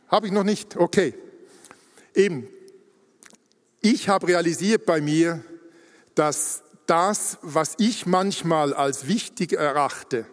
Habe 0.08 0.26
ich 0.26 0.32
noch 0.32 0.44
nicht? 0.44 0.76
Okay. 0.76 1.14
Eben, 2.14 2.48
ich 3.80 4.08
habe 4.08 4.28
realisiert 4.28 4.84
bei 4.84 5.00
mir, 5.00 5.42
dass 6.14 6.62
das, 6.90 7.38
was 7.42 7.76
ich 7.78 8.04
manchmal 8.04 8.74
als 8.74 9.06
wichtig 9.06 9.52
erachte, 9.52 10.26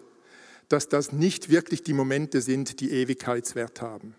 dass 0.68 0.88
das 0.88 1.12
nicht 1.12 1.50
wirklich 1.50 1.84
die 1.84 1.92
Momente 1.92 2.40
sind, 2.40 2.80
die 2.80 2.90
Ewigkeitswert 2.90 3.80
haben. 3.80 4.16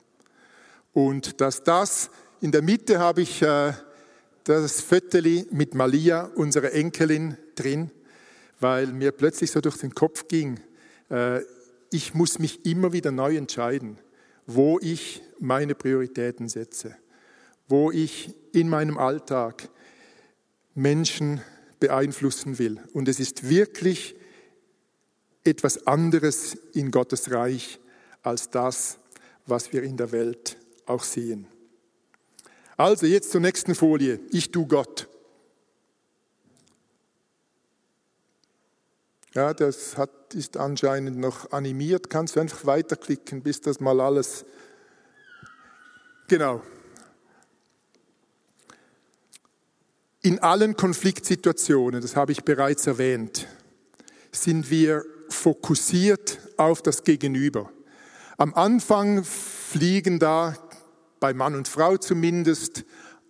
Und 0.93 1.41
dass 1.41 1.63
das, 1.63 2.09
in 2.39 2.53
der 2.53 2.61
Mitte 2.61 2.99
habe 2.99 3.21
ich 3.21 3.41
äh, 3.41 3.73
das 4.45 4.79
Fötterli 4.79 5.47
mit 5.51 5.75
Malia, 5.75 6.31
unserer 6.35 6.71
Enkelin, 6.71 7.37
drin, 7.55 7.91
weil 8.61 8.87
mir 8.87 9.11
plötzlich 9.11 9.51
so 9.51 9.59
durch 9.59 9.77
den 9.77 9.93
Kopf 9.93 10.29
ging, 10.29 10.61
äh, 11.09 11.41
ich 11.91 12.13
muss 12.13 12.39
mich 12.39 12.65
immer 12.65 12.93
wieder 12.93 13.11
neu 13.11 13.35
entscheiden, 13.35 13.97
wo 14.47 14.79
ich 14.79 15.21
meine 15.39 15.75
Prioritäten 15.75 16.47
setze, 16.47 16.95
wo 17.67 17.91
ich 17.91 18.33
in 18.53 18.69
meinem 18.69 18.97
Alltag 18.97 19.67
Menschen 20.73 21.41
beeinflussen 21.79 22.59
will. 22.59 22.81
Und 22.93 23.07
es 23.07 23.19
ist 23.19 23.49
wirklich 23.49 24.15
etwas 25.43 25.87
anderes 25.87 26.55
in 26.73 26.91
Gottes 26.91 27.31
Reich 27.31 27.79
als 28.21 28.49
das, 28.49 28.99
was 29.45 29.71
wir 29.73 29.83
in 29.83 29.97
der 29.97 30.11
Welt 30.11 30.57
auch 30.85 31.03
sehen. 31.03 31.47
Also 32.77 33.05
jetzt 33.05 33.31
zur 33.31 33.41
nächsten 33.41 33.75
Folie. 33.75 34.19
Ich 34.31 34.51
tu 34.51 34.65
Gott. 34.65 35.07
Ja, 39.33 39.53
das 39.53 39.97
hat, 39.97 40.33
ist 40.33 40.57
anscheinend 40.57 41.17
noch 41.17 41.51
animiert. 41.51 42.09
Kannst 42.09 42.35
du 42.35 42.39
einfach 42.39 42.65
weiterklicken, 42.65 43.41
bis 43.43 43.61
das 43.61 43.79
mal 43.79 43.99
alles. 44.01 44.45
Genau. 46.27 46.61
In 50.21 50.39
allen 50.39 50.75
Konfliktsituationen, 50.75 52.01
das 52.01 52.17
habe 52.17 52.33
ich 52.33 52.43
bereits 52.43 52.85
erwähnt, 52.87 53.47
sind 54.33 54.69
wir 54.69 55.05
fokussiert 55.29 56.39
auf 56.57 56.81
das 56.81 57.05
Gegenüber. 57.05 57.71
Am 58.35 58.53
Anfang 58.53 59.23
fliegen 59.23 60.19
da 60.19 60.57
bei 61.21 61.33
Mann 61.33 61.55
und 61.55 61.69
Frau 61.69 61.95
zumindest, 61.95 62.83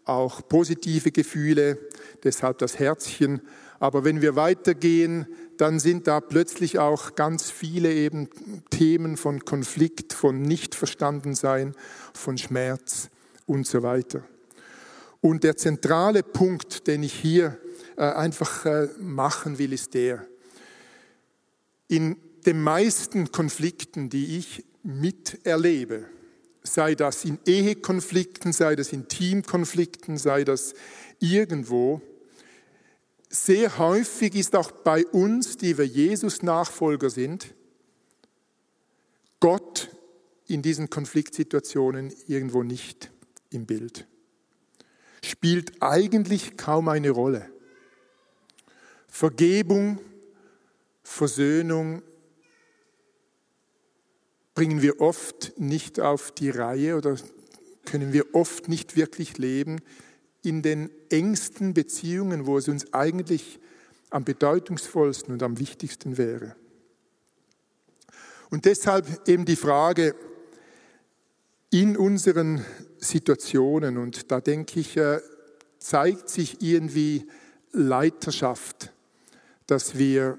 auch 0.06 0.42
positive 0.50 1.12
Gefühle, 1.12 1.78
deshalb 2.24 2.58
das 2.58 2.80
Herzchen. 2.80 3.42
Aber 3.80 4.04
wenn 4.04 4.24
wir 4.24 4.36
weitergehen, 4.36 5.28
dann 5.58 5.80
sind 5.80 6.08
da 6.08 6.20
plötzlich 6.20 6.80
auch 6.80 7.14
ganz 7.14 7.52
viele 7.52 7.94
eben 7.94 8.30
Themen 8.72 9.16
von 9.16 9.46
Konflikt, 9.46 10.14
von 10.14 10.42
Nichtverstandensein, 10.42 11.76
von 12.16 12.40
Schmerz 12.40 13.12
und 13.46 13.68
so 13.68 13.84
weiter. 13.84 14.24
Und 15.22 15.44
der 15.44 15.58
zentrale 15.58 16.24
Punkt, 16.24 16.88
den 16.88 17.04
ich 17.04 17.14
hier 17.14 17.60
äh, 17.98 18.04
einfach 18.04 18.66
äh, 18.66 18.88
machen 19.00 19.58
will, 19.58 19.74
ist 19.74 19.94
der. 19.94 20.26
In 21.88 22.18
den 22.46 22.62
meisten 22.62 23.32
Konflikten, 23.32 24.10
die 24.10 24.38
ich 24.38 24.64
miterlebe, 24.84 26.06
sei 26.64 26.96
das 26.96 27.26
in 27.26 27.40
Ehekonflikten, 27.46 28.54
sei 28.54 28.76
das 28.76 28.94
in 28.94 29.08
Teamkonflikten, 29.08 30.18
sei 30.18 30.44
das 30.44 30.74
irgendwo. 31.20 32.02
Sehr 33.30 33.78
häufig 33.78 34.36
ist 34.36 34.56
auch 34.56 34.72
bei 34.72 35.06
uns, 35.08 35.58
die 35.58 35.78
wir 35.78 35.86
Jesus-Nachfolger 35.86 37.10
sind, 37.10 37.54
Gott 39.40 39.90
in 40.48 40.62
diesen 40.62 40.90
Konfliktsituationen 40.90 42.12
irgendwo 42.28 42.64
nicht 42.64 43.12
im 43.52 43.66
Bild. 43.66 44.08
Spielt 45.24 45.82
eigentlich 45.82 46.58
kaum 46.58 46.88
eine 46.88 47.10
Rolle. 47.10 47.50
Vergebung, 49.08 50.00
Versöhnung 51.04 52.02
bringen 54.54 54.82
wir 54.82 55.02
oft 55.02 55.54
nicht 55.58 56.00
auf 56.00 56.32
die 56.32 56.50
Reihe 56.50 56.96
oder 56.98 57.16
können 57.86 58.14
wir 58.14 58.36
oft 58.36 58.68
nicht 58.68 58.96
wirklich 58.96 59.38
leben 59.38 59.82
in 60.44 60.62
den 60.62 60.90
engsten 61.10 61.74
Beziehungen, 61.74 62.46
wo 62.46 62.58
es 62.58 62.68
uns 62.68 62.94
eigentlich 62.94 63.60
am 64.10 64.24
bedeutungsvollsten 64.24 65.34
und 65.34 65.44
am 65.44 65.60
wichtigsten 65.60 66.18
wäre. 66.18 66.56
Und 68.50 68.66
deshalb 68.66 69.28
eben 69.28 69.46
die 69.46 69.56
Frage 69.56 70.16
in 71.72 71.98
unseren 71.98 72.66
Situationen, 72.98 73.98
und 73.98 74.32
da 74.32 74.42
denke 74.42 74.80
ich, 74.80 74.98
äh, 74.98 75.20
zeigt 75.78 76.30
sich 76.30 76.62
irgendwie 76.62 77.28
Leiterschaft, 77.72 78.92
dass 79.68 79.98
wir 79.98 80.38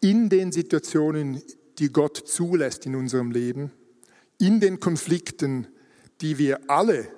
in 0.00 0.28
den 0.28 0.52
Situationen, 0.52 1.42
die 1.78 1.90
Gott 1.90 2.16
zulässt 2.16 2.86
in 2.86 2.94
unserem 2.94 3.30
Leben, 3.30 3.72
in 4.38 4.60
den 4.60 4.80
Konflikten, 4.80 5.66
die 6.20 6.38
wir 6.38 6.60
alle 6.68 7.08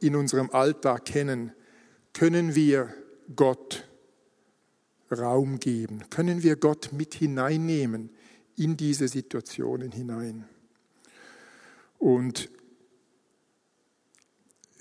in 0.00 0.16
unserem 0.16 0.50
Alltag 0.50 1.04
kennen, 1.04 1.52
können 2.12 2.54
wir 2.54 2.92
Gott 3.34 3.88
Raum 5.10 5.58
geben, 5.58 6.04
können 6.10 6.42
wir 6.42 6.56
Gott 6.56 6.92
mit 6.92 7.14
hineinnehmen 7.14 8.10
in 8.56 8.76
diese 8.76 9.08
Situationen 9.08 9.92
hinein. 9.92 10.48
Und 12.02 12.50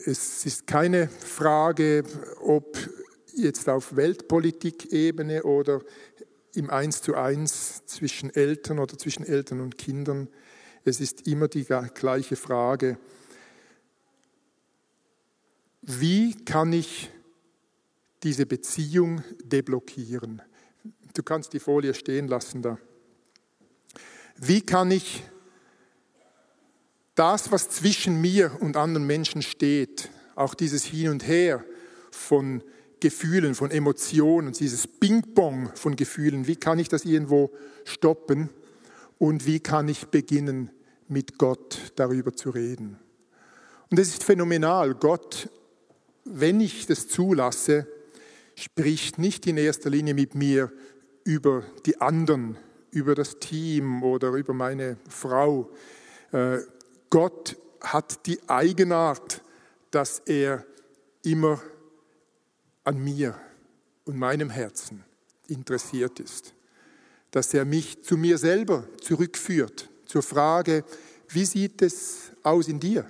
es 0.07 0.43
ist 0.43 0.65
keine 0.65 1.07
Frage, 1.07 2.03
ob 2.39 2.75
jetzt 3.35 3.69
auf 3.69 3.95
Weltpolitikebene 3.95 5.43
oder 5.43 5.83
im 6.55 6.71
Eins 6.71 7.03
zu 7.03 7.13
eins 7.13 7.85
zwischen 7.85 8.31
Eltern 8.31 8.79
oder 8.79 8.97
zwischen 8.97 9.23
Eltern 9.23 9.61
und 9.61 9.77
Kindern. 9.77 10.29
Es 10.83 10.99
ist 10.99 11.27
immer 11.27 11.47
die 11.47 11.63
gleiche 11.63 12.35
Frage. 12.35 12.97
Wie 15.83 16.43
kann 16.43 16.73
ich 16.73 17.11
diese 18.23 18.47
Beziehung 18.47 19.23
deblockieren? 19.43 20.41
Du 21.13 21.21
kannst 21.21 21.53
die 21.53 21.59
Folie 21.59 21.93
stehen 21.93 22.27
lassen 22.27 22.63
da. 22.63 22.79
Wie 24.37 24.61
kann 24.61 24.89
ich 24.89 25.23
das, 27.21 27.51
was 27.51 27.69
zwischen 27.69 28.19
mir 28.19 28.51
und 28.61 28.75
anderen 28.75 29.05
Menschen 29.05 29.43
steht, 29.43 30.09
auch 30.33 30.55
dieses 30.55 30.83
Hin 30.85 31.09
und 31.09 31.27
Her 31.27 31.63
von 32.09 32.63
Gefühlen, 32.99 33.53
von 33.53 33.69
Emotionen, 33.69 34.53
dieses 34.53 34.87
Ping-Pong 34.87 35.69
von 35.75 35.95
Gefühlen, 35.95 36.47
wie 36.47 36.55
kann 36.55 36.79
ich 36.79 36.89
das 36.89 37.05
irgendwo 37.05 37.51
stoppen 37.85 38.49
und 39.19 39.45
wie 39.45 39.59
kann 39.59 39.87
ich 39.87 40.07
beginnen, 40.07 40.71
mit 41.09 41.37
Gott 41.37 41.91
darüber 41.95 42.33
zu 42.33 42.49
reden. 42.49 42.97
Und 43.91 43.99
es 43.99 44.07
ist 44.07 44.23
phänomenal. 44.23 44.95
Gott, 44.95 45.47
wenn 46.25 46.59
ich 46.59 46.87
das 46.87 47.07
zulasse, 47.07 47.85
spricht 48.55 49.19
nicht 49.19 49.45
in 49.45 49.57
erster 49.57 49.91
Linie 49.91 50.15
mit 50.15 50.33
mir 50.33 50.71
über 51.23 51.61
die 51.85 52.01
anderen, 52.01 52.57
über 52.89 53.13
das 53.13 53.37
Team 53.37 54.01
oder 54.01 54.29
über 54.29 54.55
meine 54.55 54.97
Frau. 55.07 55.69
Gott 57.11 57.55
hat 57.81 58.25
die 58.25 58.39
Eigenart, 58.49 59.43
dass 59.91 60.19
er 60.25 60.65
immer 61.23 61.61
an 62.83 62.97
mir 62.97 63.39
und 64.05 64.17
meinem 64.17 64.49
Herzen 64.49 65.03
interessiert 65.47 66.19
ist. 66.19 66.55
dass 67.31 67.53
er 67.53 67.63
mich 67.65 68.03
zu 68.03 68.17
mir 68.17 68.37
selber 68.37 68.85
zurückführt, 68.99 69.89
zur 70.05 70.21
Frage, 70.21 70.83
wie 71.29 71.45
sieht 71.45 71.81
es 71.81 72.33
aus 72.43 72.67
in 72.67 72.79
dir? 72.79 73.05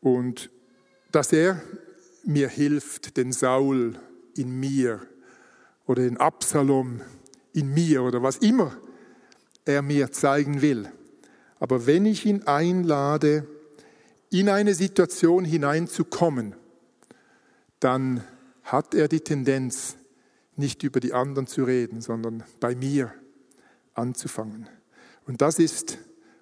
Und 0.00 0.50
dass 1.12 1.32
er 1.32 1.62
mir 2.24 2.48
hilft, 2.48 3.18
den 3.18 3.32
Saul 3.32 4.00
in 4.36 4.58
mir 4.58 5.06
oder 5.86 6.02
den 6.02 6.16
Absalom 6.16 7.02
in 7.52 7.72
mir 7.72 8.02
oder 8.02 8.22
was 8.22 8.38
immer 8.38 8.74
er 9.66 9.82
mir 9.82 10.10
zeigen 10.10 10.62
will. 10.62 10.90
Aber 11.60 11.86
wenn 11.86 12.06
ich 12.06 12.26
ihn 12.26 12.42
einlade, 12.42 13.46
in 14.30 14.48
eine 14.48 14.74
Situation 14.74 15.44
hineinzukommen, 15.44 16.56
dann 17.80 18.24
hat 18.64 18.94
er 18.94 19.08
die 19.08 19.20
Tendenz, 19.20 19.96
nicht 20.56 20.82
über 20.82 21.00
die 21.00 21.12
anderen 21.12 21.46
zu 21.46 21.64
reden, 21.64 22.00
sondern 22.00 22.44
bei 22.60 22.74
mir 22.74 23.12
anzufangen. 23.94 24.68
Und 25.26 25.42
das 25.42 25.58
ist 25.58 25.98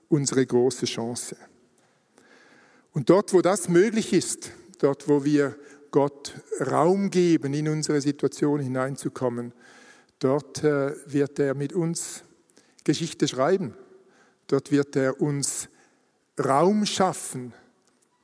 unsere 0.09 0.45
große 0.45 0.87
Chance. 0.87 1.37
Und 2.93 3.09
dort, 3.09 3.33
wo 3.33 3.41
das 3.41 3.69
möglich 3.69 4.13
ist, 4.13 4.53
dort, 4.79 5.09
wo 5.09 5.25
wir 5.25 5.57
Gott 5.91 6.35
Raum 6.61 7.11
geben, 7.11 7.55
in 7.55 7.69
unsere 7.69 8.01
Situation 8.01 8.61
hineinzukommen, 8.61 9.53
dort 10.19 10.63
äh, 10.65 10.95
wird 11.07 11.39
er 11.39 11.55
mit 11.55 11.73
uns 11.73 12.23
Geschichte 12.85 13.29
schreiben. 13.29 13.75
Dort 14.53 14.71
wird 14.71 14.97
er 14.97 15.19
uns 15.19 15.71
Raum 16.39 16.85
schaffen, 16.85 17.55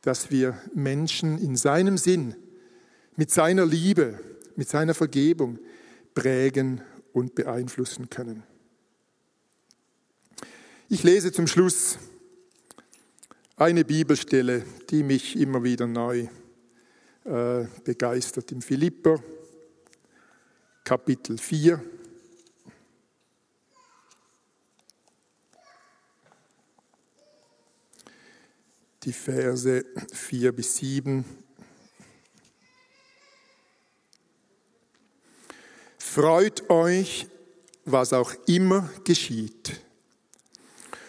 dass 0.02 0.30
wir 0.30 0.60
Menschen 0.74 1.38
in 1.38 1.56
seinem 1.56 1.96
Sinn, 1.96 2.34
mit 3.16 3.30
seiner 3.30 3.64
Liebe, 3.64 4.20
mit 4.54 4.68
seiner 4.68 4.92
Vergebung 4.92 5.58
prägen 6.14 6.82
und 7.14 7.34
beeinflussen 7.34 8.10
können. 8.10 8.42
Ich 10.90 11.02
lese 11.02 11.32
zum 11.32 11.46
Schluss 11.46 11.98
eine 13.56 13.86
Bibelstelle, 13.86 14.66
die 14.90 15.04
mich 15.04 15.34
immer 15.34 15.64
wieder 15.64 15.86
neu 15.86 16.28
äh, 17.24 17.64
begeistert. 17.84 18.52
Im 18.52 18.60
Philipper 18.60 19.22
Kapitel 20.84 21.38
4. 21.38 21.82
Die 29.08 29.14
Verse 29.14 29.86
4 30.12 30.52
bis 30.52 30.76
7. 30.76 31.24
Freut 35.96 36.68
euch, 36.68 37.26
was 37.86 38.12
auch 38.12 38.34
immer 38.46 38.90
geschieht. 39.04 39.80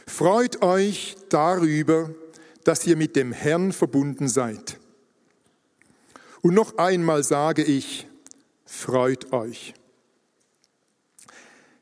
Freut 0.07 0.61
euch 0.61 1.17
darüber, 1.27 2.15
dass 2.63 2.87
ihr 2.87 2.95
mit 2.95 3.17
dem 3.17 3.33
Herrn 3.33 3.73
verbunden 3.73 4.29
seid. 4.29 4.79
Und 6.39 6.53
noch 6.53 6.77
einmal 6.77 7.21
sage 7.25 7.65
ich, 7.65 8.07
freut 8.63 9.33
euch. 9.33 9.73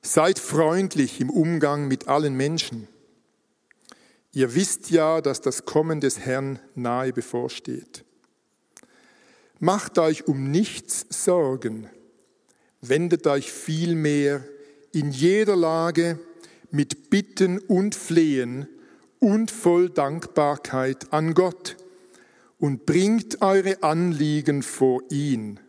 Seid 0.01 0.39
freundlich 0.39 1.21
im 1.21 1.30
Umgang 1.30 1.88
mit 1.88 2.08
allen 2.08 2.34
Menschen. 2.34 2.88
Ihr 4.38 4.54
wisst 4.54 4.91
ja, 4.91 5.19
dass 5.19 5.41
das 5.41 5.65
Kommen 5.65 6.00
des 6.00 6.19
Herrn 6.19 6.60
nahe 6.76 7.12
bevorsteht. 7.12 8.06
Macht 9.58 9.97
euch 9.97 10.28
um 10.28 10.52
nichts 10.52 11.08
Sorgen, 11.10 11.89
wendet 12.80 13.26
euch 13.26 13.52
vielmehr 13.52 14.43
in 14.91 15.10
jeder 15.10 15.56
Lage 15.56 16.19
mit 16.69 17.10
Bitten 17.10 17.58
und 17.58 17.95
Flehen 17.95 18.67
und 19.17 19.50
voll 19.50 19.89
Dankbarkeit 19.89 21.12
an 21.12 21.34
Gott 21.34 21.76
und 22.60 22.86
bringt 22.86 23.41
eure 23.41 23.82
Anliegen 23.82 24.62
vor 24.62 25.02
ihn. 25.10 25.60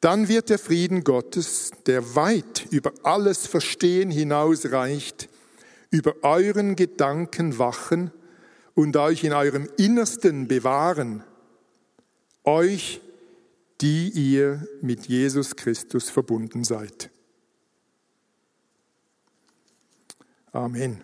Dann 0.00 0.26
wird 0.26 0.50
der 0.50 0.58
Frieden 0.58 1.04
Gottes, 1.04 1.70
der 1.86 2.16
weit 2.16 2.66
über 2.70 2.92
alles 3.04 3.46
Verstehen 3.46 4.10
hinausreicht, 4.10 5.28
über 5.94 6.16
euren 6.22 6.74
Gedanken 6.74 7.56
wachen 7.56 8.10
und 8.74 8.96
euch 8.96 9.22
in 9.22 9.32
eurem 9.32 9.68
Innersten 9.76 10.48
bewahren, 10.48 11.22
euch, 12.42 13.00
die 13.80 14.10
ihr 14.10 14.66
mit 14.82 15.06
Jesus 15.06 15.54
Christus 15.54 16.10
verbunden 16.10 16.64
seid. 16.64 17.10
Amen. 20.50 21.00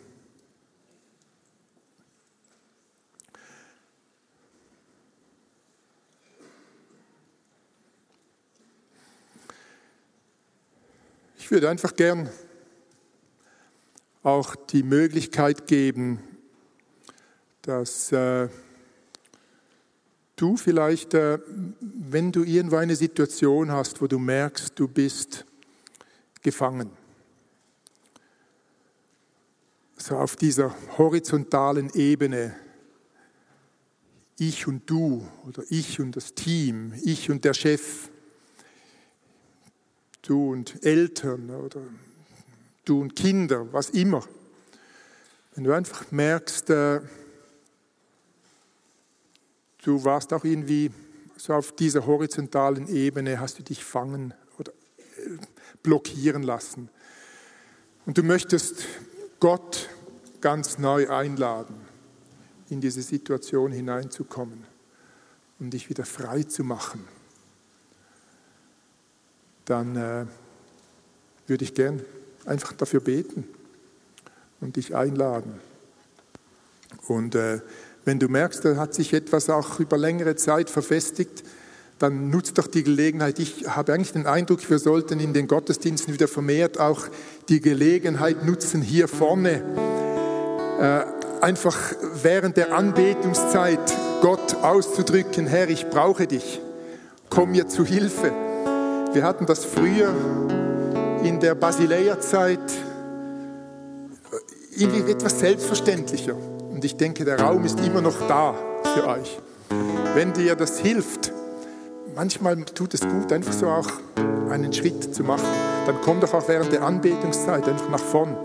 Ich 11.39 11.49
würde 11.53 11.71
einfach 11.71 11.95
gern 11.95 12.29
auch 14.23 14.55
die 14.55 14.83
Möglichkeit 14.83 15.67
geben, 15.67 16.21
dass 17.63 18.13
äh, 18.13 18.49
du 20.37 20.57
vielleicht, 20.57 21.15
äh, 21.15 21.39
wenn 21.81 22.33
du 22.33 22.45
irgendwo 22.45 22.77
eine 22.77 22.97
Situation 22.97 23.71
hast, 23.71 24.01
wo 24.01 24.07
du 24.07 24.19
merkst, 24.19 24.79
du 24.79 24.89
bist 24.89 25.45
gefangen, 26.43 26.91
so 29.97 30.17
auf 30.17 30.37
dieser 30.37 30.75
horizontalen 30.97 31.91
Ebene, 31.95 32.55
ich 34.39 34.67
und 34.67 34.89
du 34.89 35.27
oder 35.47 35.63
ich 35.69 36.01
und 36.01 36.17
das 36.17 36.35
Team, 36.35 36.95
ich 37.03 37.31
und 37.31 37.45
der 37.45 37.53
Chef, 37.53 38.09
du 40.23 40.53
und 40.53 40.83
Eltern 40.83 41.51
oder 41.51 41.83
und 42.99 43.15
Kinder, 43.15 43.73
was 43.73 43.91
immer. 43.91 44.25
Wenn 45.55 45.65
du 45.65 45.73
einfach 45.73 46.11
merkst, 46.11 46.71
äh, 46.71 47.01
du 49.83 50.05
warst 50.05 50.33
auch 50.33 50.45
irgendwie 50.45 50.91
so 51.37 51.55
auf 51.55 51.73
dieser 51.73 52.07
horizontalen 52.07 52.89
Ebene, 52.89 53.41
hast 53.41 53.59
du 53.59 53.63
dich 53.63 53.85
fangen 53.85 54.35
oder 54.59 54.73
äh, 54.73 55.39
blockieren 55.83 56.43
lassen. 56.43 56.89
Und 58.07 58.19
du 58.19 58.23
möchtest 58.23 58.87
Gott 59.39 59.89
ganz 60.41 60.79
neu 60.79 61.09
einladen, 61.09 61.75
in 62.69 62.81
diese 62.81 63.03
Situation 63.03 63.73
hineinzukommen 63.73 64.65
und 65.59 65.71
dich 65.71 65.89
wieder 65.91 66.05
frei 66.05 66.43
zu 66.43 66.65
machen, 66.65 67.07
dann 69.65 69.97
äh, 69.97 70.27
würde 71.47 71.65
ich 71.65 71.75
gern 71.75 72.03
einfach 72.47 72.73
dafür 72.73 73.01
beten 73.01 73.45
und 74.61 74.77
dich 74.77 74.95
einladen. 74.95 75.61
Und 77.09 77.35
äh, 77.35 77.61
wenn 78.05 78.19
du 78.19 78.29
merkst, 78.29 78.65
da 78.65 78.77
hat 78.77 78.95
sich 78.95 79.13
etwas 79.13 79.51
auch 79.51 79.81
über 79.81 79.99
längere 79.99 80.37
Zeit 80.37 80.71
verfestigt, 80.71 81.45
dann 81.99 82.31
nutzt 82.31 82.57
doch 82.57 82.67
die 82.67 82.83
Gelegenheit. 82.83 83.39
Ich 83.39 83.69
habe 83.69 83.93
eigentlich 83.93 84.13
den 84.13 84.27
Eindruck, 84.27 84.69
wir 84.69 84.79
sollten 84.79 85.21
in 85.21 85.35
den 85.35 85.47
Gottesdiensten 85.47 86.15
wieder 86.15 86.29
vermehrt 86.29 86.81
auch 86.81 87.07
die 87.49 87.61
Gelegenheit 87.61 88.45
nutzen, 88.45 88.81
hier 88.81 89.07
vorne 89.07 89.63
äh, 90.81 91.45
einfach 91.45 91.77
während 92.23 92.57
der 92.57 92.75
Anbetungszeit 92.75 93.81
Gott 94.23 94.57
auszudrücken, 94.63 95.47
Herr, 95.47 95.69
ich 95.69 95.89
brauche 95.89 96.27
dich, 96.27 96.61
komm 97.29 97.53
mir 97.53 97.69
zu 97.69 97.85
Hilfe. 97.85 98.33
Wir 99.13 99.23
hatten 99.23 99.45
das 99.45 99.65
früher 99.65 100.15
in 101.23 101.39
der 101.39 101.55
Basileia-Zeit 101.55 102.59
irgendwie 104.77 105.11
etwas 105.11 105.39
selbstverständlicher. 105.39 106.35
Und 106.71 106.85
ich 106.85 106.97
denke, 106.97 107.25
der 107.25 107.41
Raum 107.41 107.65
ist 107.65 107.79
immer 107.81 108.01
noch 108.01 108.17
da 108.27 108.55
für 108.95 109.07
euch. 109.07 109.39
Wenn 110.15 110.33
dir 110.33 110.57
das 110.57 110.79
hilft, 110.79 111.33
manchmal 112.15 112.57
tut 112.65 112.95
es 112.95 113.01
gut, 113.01 113.33
einfach 113.33 113.53
so 113.53 113.69
auch 113.69 113.89
einen 114.51 114.73
Schritt 114.73 115.15
zu 115.15 115.23
machen. 115.23 115.47
Dann 115.87 115.97
komm 116.05 116.21
doch 116.21 116.33
auch 116.33 116.49
während 116.49 116.73
der 116.73 116.83
Anbetungszeit 116.83 117.69
einfach 117.69 117.89
nach 117.91 118.01
vorn. 118.01 118.37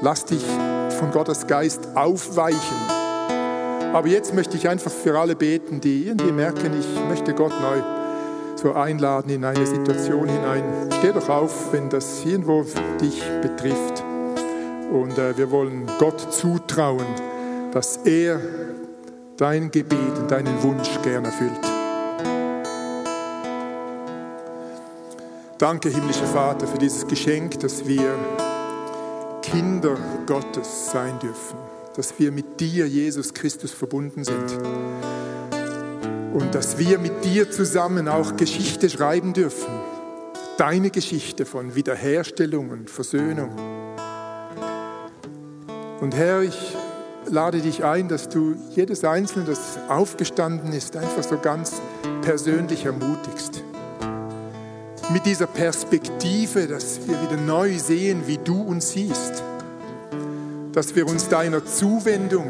Lass 0.00 0.24
dich 0.24 0.44
von 0.98 1.10
Gottes 1.10 1.46
Geist 1.46 1.88
aufweichen. 1.94 2.76
Aber 3.92 4.06
jetzt 4.06 4.34
möchte 4.34 4.56
ich 4.56 4.68
einfach 4.68 4.90
für 4.90 5.18
alle 5.18 5.36
beten, 5.36 5.80
die 5.80 6.06
irgendwie 6.06 6.32
merken, 6.32 6.72
ich 6.78 7.08
möchte 7.08 7.34
Gott 7.34 7.52
neu 7.60 8.01
so 8.62 8.74
einladen 8.74 9.30
in 9.30 9.44
eine 9.44 9.66
Situation 9.66 10.28
hinein. 10.28 10.62
Steh 10.98 11.12
doch 11.12 11.28
auf, 11.28 11.72
wenn 11.72 11.90
das 11.90 12.24
irgendwo 12.24 12.64
dich 13.00 13.22
betrifft. 13.42 14.04
Und 14.92 15.18
äh, 15.18 15.36
wir 15.36 15.50
wollen 15.50 15.86
Gott 15.98 16.32
zutrauen, 16.32 17.06
dass 17.72 17.96
er 18.04 18.40
dein 19.36 19.70
Gebet 19.70 20.18
und 20.18 20.30
deinen 20.30 20.62
Wunsch 20.62 20.90
gern 21.02 21.24
erfüllt. 21.24 21.50
Danke, 25.58 25.88
himmlischer 25.88 26.26
Vater, 26.26 26.66
für 26.66 26.78
dieses 26.78 27.06
Geschenk, 27.06 27.58
dass 27.60 27.86
wir 27.86 28.14
Kinder 29.42 29.96
Gottes 30.26 30.90
sein 30.90 31.18
dürfen, 31.20 31.56
dass 31.96 32.18
wir 32.18 32.30
mit 32.32 32.60
dir, 32.60 32.86
Jesus 32.86 33.32
Christus, 33.32 33.72
verbunden 33.72 34.24
sind 34.24 34.58
und 36.32 36.54
dass 36.54 36.78
wir 36.78 36.98
mit 36.98 37.24
dir 37.24 37.50
zusammen 37.50 38.08
auch 38.08 38.36
Geschichte 38.36 38.88
schreiben 38.88 39.32
dürfen. 39.32 39.68
Deine 40.56 40.90
Geschichte 40.90 41.44
von 41.44 41.74
Wiederherstellung 41.74 42.70
und 42.70 42.90
Versöhnung. 42.90 43.50
Und 46.00 46.16
Herr, 46.16 46.42
ich 46.42 46.76
lade 47.26 47.60
dich 47.60 47.84
ein, 47.84 48.08
dass 48.08 48.28
du 48.28 48.56
jedes 48.70 49.04
Einzelne, 49.04 49.44
das 49.44 49.78
aufgestanden 49.88 50.72
ist, 50.72 50.96
einfach 50.96 51.22
so 51.22 51.38
ganz 51.38 51.80
persönlich 52.22 52.84
ermutigst. 52.84 53.62
Mit 55.12 55.26
dieser 55.26 55.46
Perspektive, 55.46 56.66
dass 56.66 57.06
wir 57.06 57.20
wieder 57.22 57.36
neu 57.36 57.78
sehen, 57.78 58.22
wie 58.26 58.38
du 58.38 58.62
uns 58.62 58.92
siehst. 58.92 59.42
Dass 60.72 60.96
wir 60.96 61.06
uns 61.06 61.28
deiner 61.28 61.64
Zuwendung, 61.64 62.46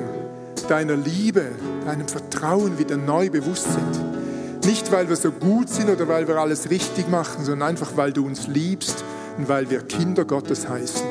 deiner 0.73 0.97
Liebe, 0.97 1.51
deinem 1.85 2.09
Vertrauen 2.09 2.79
wieder 2.79 2.97
neu 2.97 3.29
bewusst 3.29 3.69
sind. 3.71 4.65
Nicht, 4.65 4.91
weil 4.91 5.07
wir 5.07 5.17
so 5.17 5.31
gut 5.31 5.69
sind 5.69 5.91
oder 5.91 6.09
weil 6.09 6.27
wir 6.27 6.39
alles 6.39 6.71
richtig 6.71 7.11
machen, 7.11 7.45
sondern 7.45 7.69
einfach, 7.69 7.91
weil 7.97 8.11
du 8.11 8.25
uns 8.25 8.47
liebst 8.47 9.05
und 9.37 9.51
weil 9.51 9.69
wir 9.69 9.83
Kinder 9.83 10.25
Gottes 10.25 10.67
heißen. 10.67 11.07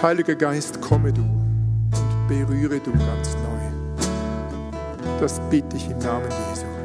Heiliger 0.00 0.36
Geist, 0.36 0.80
komme 0.80 1.12
du 1.12 1.22
und 1.22 2.28
berühre 2.28 2.78
du 2.78 2.92
ganz 2.92 3.34
neu. 3.34 3.98
Das 5.20 5.40
bitte 5.50 5.76
ich 5.76 5.90
im 5.90 5.98
Namen 5.98 6.28
Jesu. 6.50 6.77